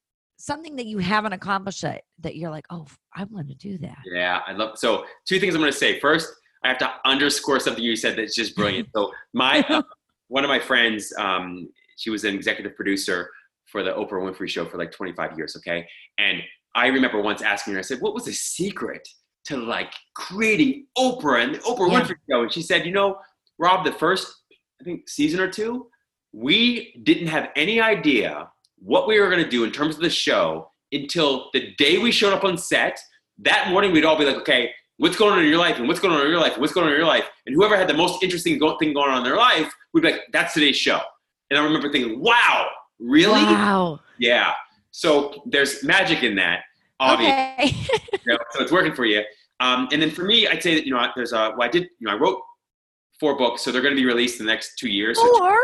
[0.46, 2.86] something that you haven't accomplished that, that you're like, oh,
[3.16, 3.98] I want to do that?
[4.06, 4.78] Yeah, I love.
[4.78, 6.00] So two things I'm going to say.
[6.00, 6.32] First,
[6.64, 8.90] I have to underscore something you said that's just brilliant.
[8.96, 9.82] So my uh,
[10.28, 11.68] one of my friends, um,
[11.98, 13.30] she was an executive producer
[13.66, 15.56] for the Oprah Winfrey Show for like 25 years.
[15.58, 15.88] Okay,
[16.20, 16.42] and
[16.76, 19.08] I remember once asking her, I said, "What was the secret
[19.46, 22.02] to like creating Oprah and the Oprah Yeah.
[22.02, 23.18] Winfrey Show?" And she said, "You know,
[23.58, 24.44] Rob, the first
[24.80, 25.88] I think season or two,
[26.34, 30.10] we didn't have any idea what we were going to do in terms of the
[30.10, 33.00] show until the day we showed up on set.
[33.40, 35.78] That morning, we'd all be like, okay, what's going on in your life?
[35.78, 36.54] And what's going on in your life?
[36.54, 37.26] And what's going on in your life?
[37.46, 40.22] And whoever had the most interesting thing going on in their life, we'd be like,
[40.32, 41.00] that's today's show.
[41.50, 42.68] And I remember thinking, wow,
[43.00, 43.44] really?
[43.44, 44.00] Wow.
[44.20, 44.54] Yeah.
[44.92, 46.62] So there's magic in that,
[47.00, 47.34] obviously.
[47.34, 47.76] Okay.
[48.26, 49.22] you know, so it's working for you.
[49.60, 51.84] Um, and then for me, I'd say that, you know, there's a, well, I did,
[52.00, 52.40] you know, I wrote
[53.20, 55.18] four books, so they're going to be released in the next two years.
[55.20, 55.58] So Four?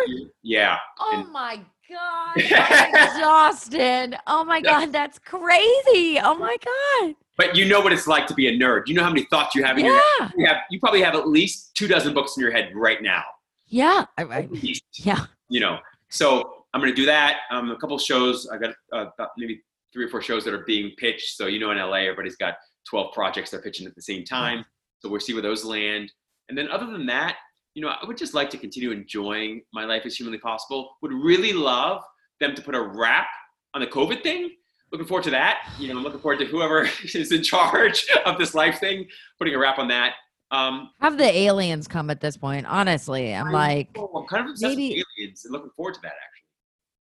[0.43, 0.77] yeah.
[0.99, 1.61] Oh And- my
[1.91, 2.37] god.
[2.37, 4.17] Exhausted.
[4.27, 6.19] Oh my god, that's crazy.
[6.19, 7.15] Oh my god.
[7.37, 8.83] But you know what it's like to be a nerd.
[8.87, 10.03] You know how many thoughts you have in your head.
[10.19, 10.29] Yeah.
[10.37, 13.23] You, have, you probably have at least two dozen books in your head right now.
[13.67, 14.05] Yeah.
[14.17, 15.25] I, I, least, yeah.
[15.49, 15.79] you know.
[16.09, 17.39] So I'm going to do that.
[17.51, 18.47] Um, a couple shows.
[18.47, 19.05] I got uh,
[19.37, 19.61] maybe
[19.93, 21.35] three or four shows that are being pitched.
[21.37, 22.55] So you know, in LA, everybody's got
[22.89, 24.65] 12 projects they're pitching at the same time.
[24.99, 26.11] So we'll see where those land.
[26.49, 27.37] And then other than that,
[27.73, 30.97] you know, I would just like to continue enjoying my life as humanly possible.
[31.01, 32.03] Would really love
[32.39, 33.27] them to put a wrap
[33.73, 34.51] on the COVID thing.
[34.91, 35.69] Looking forward to that.
[35.79, 39.07] You know, I'm looking forward to whoever is in charge of this life thing
[39.37, 40.13] putting a wrap on that.
[40.51, 42.65] Um, Have the aliens come at this point.
[42.65, 45.93] Honestly, I'm I like, know, I'm kind of obsessed maybe- with aliens and looking forward
[45.93, 46.40] to that actually.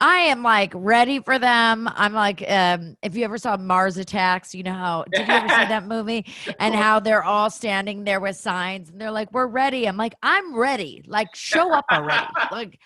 [0.04, 1.90] I am like ready for them.
[1.96, 5.48] I'm like, um, if you ever saw Mars Attacks, you know how did you ever
[5.48, 6.26] see that movie?
[6.60, 9.88] And how they're all standing there with signs and they're like, We're ready.
[9.88, 11.04] I'm like, I'm ready.
[11.08, 12.28] Like, show up already.
[12.52, 12.80] like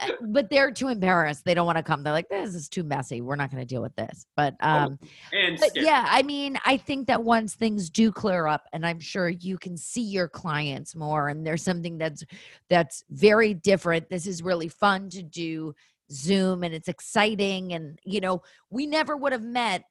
[0.00, 1.44] uh, but they're too embarrassed.
[1.44, 2.02] They don't want to come.
[2.02, 3.20] They're like, This is too messy.
[3.20, 4.26] We're not gonna deal with this.
[4.36, 4.98] But um
[5.32, 8.98] and but yeah, I mean, I think that once things do clear up, and I'm
[8.98, 12.24] sure you can see your clients more, and there's something that's
[12.68, 14.08] that's very different.
[14.10, 15.74] This is really fun to do
[16.10, 19.84] Zoom, and it's exciting, and you know, we never would have met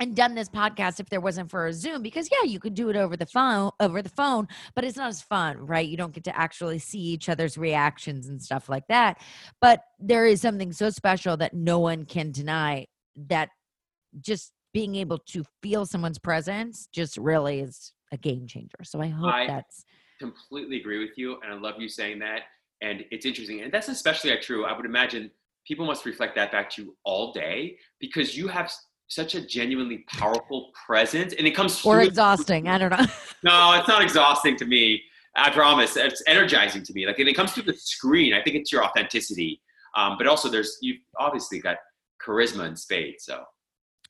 [0.00, 2.88] and done this podcast if there wasn't for a Zoom because yeah, you could do
[2.88, 5.86] it over the phone over the phone, but it's not as fun, right?
[5.86, 9.20] You don't get to actually see each other's reactions and stuff like that.
[9.60, 12.86] But there is something so special that no one can deny
[13.28, 13.50] that
[14.20, 18.82] just being able to feel someone's presence just really is a game changer.
[18.82, 19.84] So I hope I- that's
[20.20, 22.42] completely agree with you and i love you saying that
[22.84, 25.30] and it's interesting and that's especially true i would imagine
[25.66, 28.70] people must reflect that back to you all day because you have
[29.08, 32.68] such a genuinely powerful presence and it comes or through- exhausting.
[32.68, 33.06] I don't know.
[33.42, 35.02] no it's not exhausting to me
[35.36, 38.56] i promise it's energizing to me like and it comes through the screen i think
[38.56, 39.60] it's your authenticity
[39.96, 41.76] um, but also there's you've obviously got
[42.24, 43.44] charisma and spades so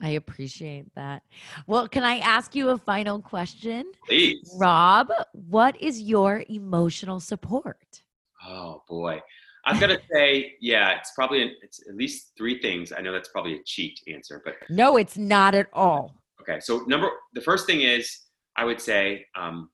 [0.01, 1.23] I appreciate that.
[1.69, 3.93] Well, can I ask you a final question?
[4.09, 8.03] please Rob, what is your emotional support?
[8.47, 9.21] Oh boy,
[9.67, 12.93] I've got to say, yeah, it's probably it's at least three things.
[12.97, 16.15] I know that's probably a cheat answer, but No, it's not at all.
[16.41, 16.61] okay.
[16.61, 18.19] So number the first thing is
[18.57, 19.71] I would say um,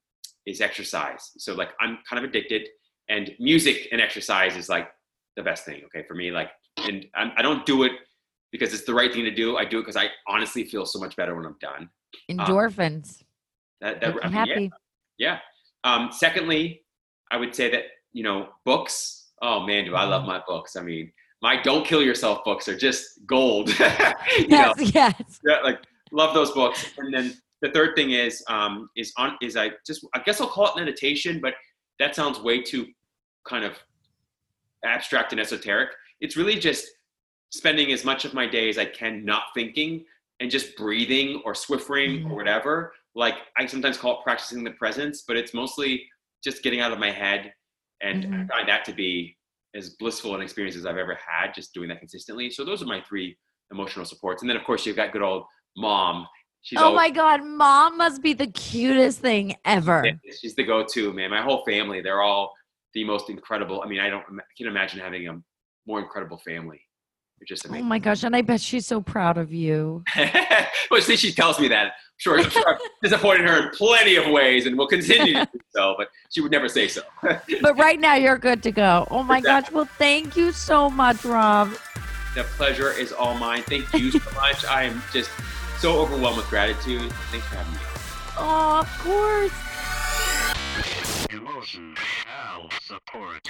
[0.47, 1.31] is exercise.
[1.39, 2.69] So like I'm kind of addicted,
[3.09, 4.89] and music and exercise is like
[5.37, 5.83] the best thing.
[5.87, 7.93] Okay, for me, like, and I'm, I don't do it
[8.53, 9.57] because it's the right thing to do.
[9.57, 11.89] I do it because I honestly feel so much better when I'm done.
[12.31, 13.23] Endorphins.
[13.81, 14.71] That, that Make I mean, yeah, happy.
[15.19, 15.39] Yeah.
[15.85, 16.83] Um, secondly,
[17.31, 19.29] I would say that, you know, books.
[19.43, 20.77] Oh man, do I love my books.
[20.77, 23.69] I mean, my Don't Kill Yourself books are just gold.
[23.79, 25.41] you know, Yes, yes.
[25.47, 25.81] yeah, like
[26.13, 26.85] love those books.
[26.99, 30.49] And then the third thing is, um, is on, is I just, I guess I'll
[30.49, 31.55] call it meditation, but
[31.99, 32.87] that sounds way too
[33.47, 33.75] kind of
[34.85, 35.91] abstract and esoteric.
[36.21, 36.87] It's really just
[37.51, 40.05] spending as much of my day as I can not thinking
[40.41, 42.31] and just breathing or swiffering Mhm.
[42.31, 42.93] or whatever.
[43.15, 46.07] Like I sometimes call it practicing the presence, but it's mostly
[46.45, 47.53] just getting out of my head.
[48.01, 48.45] And Mhm.
[48.45, 49.37] I find that to be
[49.75, 52.51] as blissful an experience as I've ever had, just doing that consistently.
[52.51, 53.37] So those are my three
[53.71, 54.43] emotional supports.
[54.43, 55.45] And then of course you've got good old
[55.77, 56.27] mom.
[56.63, 60.05] She's oh always, my God, mom must be the cutest thing ever.
[60.41, 61.31] she's the go-to man.
[61.31, 62.53] My whole family, they're all
[62.95, 63.83] the most incredible.
[63.83, 65.41] I mean, I don't I can imagine having a
[65.87, 66.83] more incredible family.
[67.41, 70.05] They're just Oh my gosh, and I bet she's so proud of you.
[70.91, 71.93] well, see, she tells me that.
[72.19, 75.59] Sure, I'm sure I've disappointed her in plenty of ways, and will continue to do
[75.75, 75.95] so.
[75.97, 77.01] But she would never say so.
[77.23, 79.09] But right now you're good to go.
[79.11, 79.71] Oh my gosh.
[79.71, 81.73] Well, thank you so much, Rob.
[82.35, 83.63] the pleasure is all mine.
[83.63, 84.67] Thank you so much.
[84.67, 85.31] I am just
[85.79, 87.11] so overwhelmed with gratitude.
[87.31, 87.79] Thanks for having me.
[88.37, 89.53] Oh, of course.
[91.31, 93.49] Emotional support.